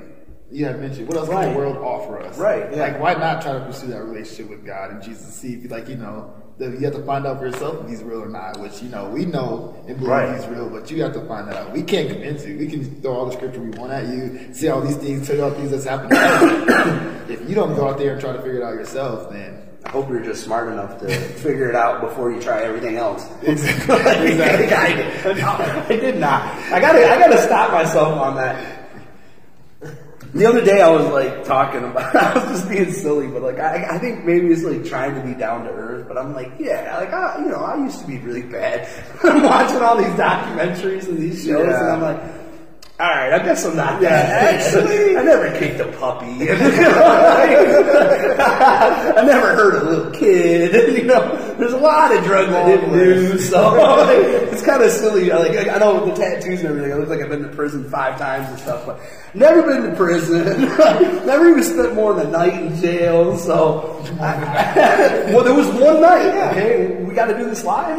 you 0.52 0.66
have 0.66 0.80
mentioned, 0.80 1.08
what 1.08 1.18
else 1.18 1.30
can 1.30 1.54
the 1.54 1.58
world 1.58 1.78
offer 1.78 2.22
us? 2.22 2.38
Right, 2.38 2.72
yeah. 2.72 2.78
Like, 2.78 3.00
why 3.00 3.14
not 3.14 3.42
try 3.42 3.54
to 3.54 3.60
pursue 3.60 3.88
that 3.88 4.04
relationship 4.04 4.50
with 4.50 4.66
God 4.66 4.92
and 4.92 5.02
Jesus? 5.02 5.34
See 5.34 5.54
if, 5.54 5.64
you 5.64 5.70
like, 5.70 5.90
you 5.90 5.96
know, 5.96 6.34
that 6.58 6.72
you 6.72 6.80
have 6.80 6.94
to 6.96 7.04
find 7.04 7.28
out 7.28 7.40
for 7.40 7.46
yourself 7.46 7.84
if 7.84 7.90
He's 7.90 8.04
real 8.04 8.24
or 8.24 8.30
not. 8.30 8.60
Which 8.60 8.82
you 8.82 8.90
know, 8.90 9.10
we 9.10 9.26
know 9.26 9.76
and 9.88 9.98
believe 9.98 10.10
Right. 10.10 10.36
He's 10.36 10.48
real, 10.48 10.70
but 10.70 10.90
you 10.90 11.04
have 11.04 11.14
to 11.14 11.26
find 11.28 11.48
that 11.48 11.56
out. 11.56 11.72
We 11.72 11.84
can't 11.84 12.10
convince 12.10 12.46
you. 12.46 12.58
We 12.58 12.68
can 12.68 13.02
throw 13.02 13.14
all 13.14 13.26
the 13.26 13.34
scripture 13.34 13.60
we 13.60 13.70
want 13.72 13.92
at 13.92 14.08
you, 14.08 14.54
say 14.54 14.70
all 14.70 14.82
these 14.82 14.98
things, 14.98 15.28
tell 15.28 15.36
you 15.36 15.44
all 15.44 15.52
things 15.52 15.72
that's 15.72 15.86
happening. 15.86 16.18
if 17.30 17.48
you 17.48 17.54
don't 17.54 17.76
go 17.76 17.90
out 17.90 17.98
there 17.98 18.14
and 18.14 18.22
try 18.22 18.32
to 18.32 18.40
figure 18.40 18.62
it 18.62 18.64
out 18.64 18.74
yourself, 18.74 19.32
then 19.32 19.67
I 19.86 19.90
hope 19.90 20.10
you're 20.10 20.24
just 20.24 20.44
smart 20.44 20.72
enough 20.72 21.00
to 21.00 21.08
figure 21.40 21.70
it 21.70 21.76
out 21.76 22.02
before 22.02 22.32
you 22.32 22.42
try 22.42 22.62
everything 22.64 22.98
else. 22.98 23.26
Exactly. 23.44 23.96
I, 24.74 25.86
I 25.86 25.96
did 25.96 26.18
not. 26.18 26.42
I 26.72 26.80
gotta, 26.80 27.00
I 27.10 27.20
gotta 27.20 27.42
stop 27.42 27.72
myself 27.72 28.18
on 28.20 28.36
that. 28.36 28.76
The 30.34 30.46
other 30.46 30.64
day 30.64 30.82
I 30.82 30.90
was 30.90 31.08
like 31.08 31.46
talking 31.46 31.84
about, 31.86 32.14
I 32.16 32.34
was 32.50 32.60
just 32.60 32.70
being 32.70 32.92
silly, 32.92 33.28
but 33.28 33.42
like 33.42 33.60
I, 33.60 33.96
I 33.96 33.98
think 33.98 34.26
maybe 34.26 34.48
it's 34.48 34.64
like 34.64 34.84
trying 34.84 35.16
to 35.16 35.22
be 35.22 35.34
down 35.34 35.64
to 35.64 35.70
earth. 35.72 36.06
But 36.08 36.18
I'm 36.18 36.34
like, 36.34 36.52
yeah, 36.60 36.98
like 37.00 37.14
I, 37.14 37.40
you 37.40 37.48
know, 37.50 37.56
I 37.64 37.78
used 37.78 38.02
to 38.02 38.08
be 38.08 38.18
really 38.20 38.44
bad. 38.44 38.88
I'm 39.24 39.42
watching 39.42 39.78
all 39.78 39.96
these 39.98 40.08
documentaries 40.08 41.08
and 41.08 41.18
these 41.18 41.46
shows, 41.46 41.66
Yeah. 41.66 41.80
and 41.80 41.92
I'm 41.94 42.02
like, 42.02 42.22
all 43.00 43.08
right, 43.08 43.32
I 43.34 43.38
guess 43.46 43.64
I'm 43.64 43.76
not 43.76 44.02
Yeah, 44.02 44.10
that. 44.10 44.54
actually- 44.56 45.16
I 45.18 45.22
never 45.22 45.52
kicked 45.60 45.80
a 45.80 45.86
puppy. 46.00 46.50
I 48.40 49.24
never 49.26 49.56
hurt 49.56 49.76
a 49.84 49.84
little 49.90 50.12
kid. 50.12 50.98
You 50.98 51.04
know, 51.04 51.38
there's 51.58 51.74
a 51.74 51.78
lot 51.78 52.12
of 52.16 52.24
drugs 52.24 52.52
I 52.54 52.66
didn't 52.66 52.92
do, 52.92 53.38
so 53.38 53.76
it's 54.52 54.62
kind 54.64 54.82
of 54.82 54.90
silly. 54.92 55.30
Like 55.30 55.56
I 55.70 55.78
know 55.78 56.04
with 56.04 56.16
the 56.16 56.22
tattoos 56.22 56.60
and 56.62 56.70
everything, 56.70 56.92
I 56.92 56.96
look 56.96 57.08
like 57.10 57.22
I've 57.22 57.30
been 57.30 57.44
to 57.44 57.50
prison 57.50 57.88
five 57.90 58.18
times 58.18 58.50
and 58.50 58.60
stuff, 58.60 58.86
but 58.88 59.00
never 59.36 59.62
been 59.62 59.84
to 59.92 59.96
prison. 59.96 60.44
never 61.26 61.48
even 61.50 61.64
spent 61.64 61.94
more 61.94 62.14
than 62.16 62.28
a 62.28 62.32
night 62.32 62.54
in 62.62 62.76
jail. 62.82 63.38
So, 63.38 64.02
I, 64.20 65.32
well, 65.34 65.44
there 65.44 65.54
was 65.54 65.68
one 65.68 66.02
night. 66.02 66.52
Okay, 66.52 66.88
we 67.04 67.14
got 67.14 67.28
to 67.28 67.38
do 67.38 67.46
this 67.46 67.64
live. 67.64 67.98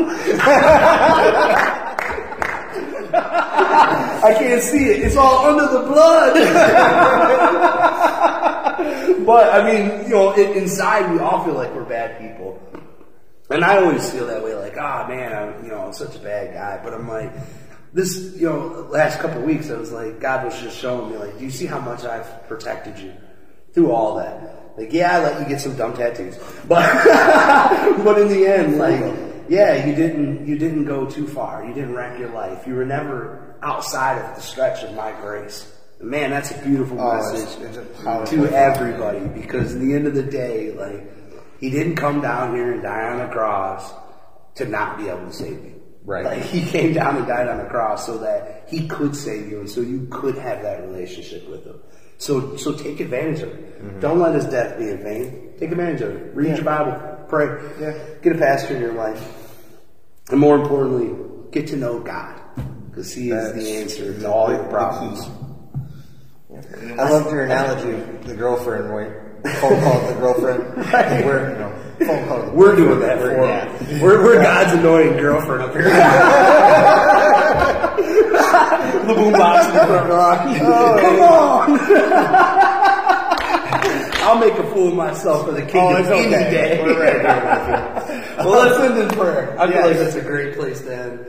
I 4.22 4.34
can't 4.34 4.62
see 4.62 4.86
it. 4.86 5.02
It's 5.02 5.16
all 5.16 5.46
under 5.46 5.72
the 5.72 5.86
blood. 5.86 6.34
but 9.26 9.54
I 9.54 9.70
mean, 9.70 10.04
you 10.04 10.14
know, 10.14 10.32
in, 10.32 10.56
inside 10.56 11.12
we 11.12 11.20
all 11.20 11.44
feel 11.44 11.54
like 11.54 11.72
we're 11.74 11.84
bad 11.84 12.18
people, 12.20 12.60
and 13.50 13.64
I 13.64 13.82
always 13.82 14.10
feel 14.10 14.26
that 14.26 14.42
way. 14.42 14.54
Like, 14.54 14.76
ah, 14.78 15.06
man, 15.08 15.32
I'm 15.32 15.64
you 15.64 15.70
know 15.70 15.80
I'm 15.80 15.92
such 15.92 16.16
a 16.16 16.18
bad 16.18 16.54
guy. 16.54 16.80
But 16.82 16.94
I'm 16.94 17.08
like, 17.08 17.32
this, 17.92 18.34
you 18.36 18.48
know, 18.48 18.88
last 18.90 19.20
couple 19.20 19.42
weeks, 19.42 19.70
I 19.70 19.76
was 19.76 19.92
like, 19.92 20.20
God 20.20 20.44
was 20.44 20.60
just 20.60 20.78
showing 20.78 21.12
me, 21.12 21.18
like, 21.18 21.38
do 21.38 21.44
you 21.44 21.50
see 21.50 21.66
how 21.66 21.80
much 21.80 22.04
I've 22.04 22.48
protected 22.48 22.98
you 22.98 23.12
through 23.72 23.92
all 23.92 24.16
that? 24.16 24.74
Like, 24.76 24.92
yeah, 24.92 25.18
I 25.18 25.22
let 25.22 25.40
you 25.40 25.48
get 25.48 25.60
some 25.60 25.76
dumb 25.76 25.96
tattoos, 25.96 26.36
but 26.68 26.84
but 28.04 28.20
in 28.20 28.28
the 28.28 28.46
end, 28.46 28.78
like. 28.78 29.28
Yeah, 29.50 29.86
you 29.86 29.94
didn't. 29.94 30.46
You 30.46 30.58
didn't 30.58 30.84
go 30.84 31.06
too 31.06 31.26
far. 31.26 31.64
You 31.64 31.72
didn't 31.72 31.94
wreck 31.94 32.18
your 32.18 32.28
life. 32.28 32.66
You 32.66 32.74
were 32.74 32.84
never 32.84 33.47
outside 33.62 34.18
of 34.18 34.36
the 34.36 34.42
stretch 34.42 34.82
of 34.82 34.94
my 34.94 35.12
grace. 35.20 35.72
Man, 36.00 36.30
that's 36.30 36.52
a 36.52 36.58
beautiful 36.62 37.00
Oh, 37.00 37.16
message 37.16 37.60
it's 37.60 37.76
a 37.76 38.36
to 38.36 38.46
everybody 38.54 39.26
because 39.26 39.74
in 39.74 39.88
the 39.88 39.94
end 39.94 40.06
of 40.06 40.14
the 40.14 40.22
day, 40.22 40.72
like 40.72 41.10
he 41.60 41.70
didn't 41.70 41.96
come 41.96 42.20
down 42.20 42.54
here 42.54 42.72
and 42.72 42.82
die 42.82 43.10
on 43.10 43.20
a 43.20 43.32
cross 43.32 43.92
to 44.56 44.66
not 44.66 44.96
be 44.98 45.08
able 45.08 45.26
to 45.26 45.32
save 45.32 45.64
you. 45.64 45.82
Right. 46.04 46.24
Like 46.24 46.42
he 46.42 46.64
came 46.64 46.94
down 46.94 47.16
and 47.16 47.26
died 47.26 47.48
on 47.48 47.60
a 47.60 47.68
cross 47.68 48.06
so 48.06 48.18
that 48.18 48.64
he 48.68 48.86
could 48.86 49.14
save 49.14 49.48
you 49.48 49.60
and 49.60 49.68
so 49.68 49.80
you 49.80 50.06
could 50.10 50.38
have 50.38 50.62
that 50.62 50.82
relationship 50.82 51.48
with 51.48 51.64
him. 51.66 51.80
So 52.18 52.56
so 52.56 52.72
take 52.74 53.00
advantage 53.00 53.42
of 53.42 53.50
it. 53.50 53.82
Mm-hmm. 53.82 54.00
Don't 54.00 54.20
let 54.20 54.34
his 54.34 54.44
death 54.46 54.78
be 54.78 54.88
in 54.90 55.02
vain. 55.02 55.54
Take 55.58 55.72
advantage 55.72 56.00
of 56.02 56.14
it. 56.14 56.34
Read 56.34 56.56
your 56.56 56.64
Bible. 56.64 57.26
Pray. 57.28 57.60
Yeah. 57.80 57.98
Get 58.22 58.36
a 58.36 58.38
pastor 58.38 58.76
in 58.76 58.80
your 58.80 58.94
life. 58.94 59.20
And 60.30 60.38
more 60.38 60.56
importantly, 60.56 61.16
get 61.50 61.66
to 61.68 61.76
know 61.76 62.00
God. 62.00 62.40
Because 62.98 63.14
he 63.14 63.30
is 63.30 63.52
the 63.54 63.76
answer 63.76 64.12
to 64.18 64.28
all 64.28 64.50
your 64.50 64.64
problems. 64.64 65.20
I 66.98 67.08
loved 67.08 67.30
your 67.30 67.44
analogy, 67.44 67.92
of 67.92 68.26
the 68.26 68.34
girlfriend. 68.34 68.92
Wait, 68.92 69.06
phone 69.60 69.80
call 69.84 70.00
the 70.08 70.14
girlfriend. 70.14 70.64
Right. 70.92 71.24
We're, 71.24 71.52
you 71.52 71.58
know, 71.60 71.70
phone 72.04 72.26
call. 72.26 72.50
We're 72.50 72.74
doing 72.74 72.98
that 72.98 73.18
We're- 73.18 73.36
for 73.36 73.44
yeah. 73.46 74.02
We're, 74.02 74.24
we're 74.24 74.42
God's 74.42 74.72
annoying 74.80 75.16
girlfriend 75.16 75.62
up 75.62 75.72
here. 75.74 75.84
the 79.06 79.14
boombox 79.14 79.68
in 79.68 79.74
the 79.74 79.86
front 79.86 80.08
row. 80.08 80.34
Oh. 80.60 80.98
Come 81.00 81.20
on. 81.20 81.78
I'll 84.24 84.38
make 84.40 84.54
a 84.54 84.64
fool 84.74 84.88
of 84.88 84.94
myself 84.94 85.46
for 85.46 85.52
the 85.52 85.62
oh, 85.62 85.66
kingdom 85.66 85.94
Oh, 85.94 85.96
it's 85.98 86.08
any 86.08 86.30
day. 86.30 86.82
We're 86.82 86.98
right 87.00 87.22
there 87.22 87.94
with 87.94 88.44
well, 88.44 88.66
let's 88.66 88.80
end 88.80 88.98
in 88.98 89.08
prayer. 89.16 89.54
I 89.56 89.66
feel 89.68 89.76
Yes. 89.76 89.86
like 89.86 89.96
that's 89.98 90.16
a 90.16 90.20
great 90.20 90.56
place 90.56 90.80
to 90.80 90.96
end. 90.96 91.24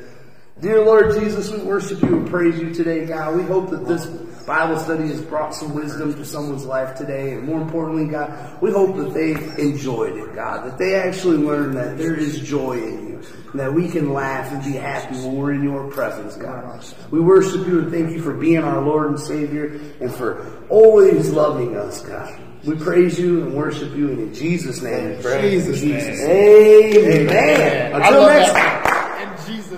Dear 0.61 0.83
Lord 0.83 1.17
Jesus, 1.17 1.49
we 1.51 1.59
worship 1.59 2.01
you 2.01 2.17
and 2.17 2.29
praise 2.29 2.59
you 2.59 2.73
today, 2.73 3.05
God. 3.05 3.37
We 3.37 3.43
hope 3.43 3.69
that 3.69 3.87
this 3.87 4.07
Bible 4.45 4.77
study 4.77 5.07
has 5.07 5.21
brought 5.21 5.55
some 5.55 5.73
wisdom 5.73 6.13
to 6.13 6.25
someone's 6.25 6.65
life 6.65 6.97
today. 6.97 7.33
And 7.33 7.45
more 7.45 7.61
importantly, 7.61 8.07
God, 8.07 8.61
we 8.61 8.69
hope 8.69 8.97
that 8.97 9.13
they 9.13 9.35
enjoyed 9.61 10.17
it, 10.17 10.35
God. 10.35 10.65
That 10.65 10.77
they 10.77 10.95
actually 10.95 11.37
learned 11.37 11.77
that 11.77 11.97
there 11.97 12.13
is 12.13 12.39
joy 12.41 12.73
in 12.73 13.07
you. 13.07 13.21
That 13.53 13.73
we 13.73 13.87
can 13.87 14.11
laugh 14.11 14.51
and 14.51 14.61
be 14.61 14.77
happy 14.77 15.15
when 15.15 15.37
we're 15.37 15.53
in 15.53 15.63
your 15.63 15.89
presence, 15.91 16.35
God. 16.35 16.83
We 17.09 17.21
worship 17.21 17.65
you 17.65 17.79
and 17.79 17.91
thank 17.91 18.11
you 18.11 18.21
for 18.21 18.33
being 18.33 18.57
our 18.57 18.81
Lord 18.81 19.11
and 19.11 19.19
Savior 19.19 19.79
and 20.01 20.13
for 20.13 20.45
always 20.67 21.29
loving 21.29 21.77
us, 21.77 22.01
God. 22.01 22.37
We 22.65 22.75
praise 22.75 23.17
you 23.17 23.43
and 23.43 23.53
worship 23.53 23.95
you 23.95 24.09
and 24.09 24.19
in 24.19 24.33
Jesus' 24.33 24.81
name. 24.81 25.15
we 25.15 25.21
pray. 25.21 25.41
Jesus' 25.51 26.19
name. 26.19 27.27
Amen. 27.29 27.93
I 27.93 28.07
Until 28.07 28.27
next 28.27 28.51
time 28.51 28.88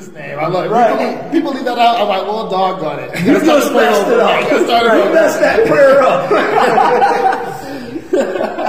his 0.02 0.14
name. 0.14 0.40
I'm 0.40 0.52
like, 0.52 0.70
right. 0.70 1.14
people, 1.14 1.32
people 1.32 1.54
leave 1.54 1.66
that 1.66 1.78
out. 1.78 2.02
I'm 2.02 2.08
like, 2.08 2.24
well, 2.24 2.50
dog 2.50 2.82
got 2.82 3.00
it. 3.00 3.20
You 3.20 3.40
just 3.46 3.72
messed 3.74 4.08
it 4.08 4.20
up. 4.20 4.30
Right. 4.30 4.52
You 4.52 5.14
messed 5.14 5.40
that 5.40 5.68
prayer 5.68 6.02
up. 6.02 6.32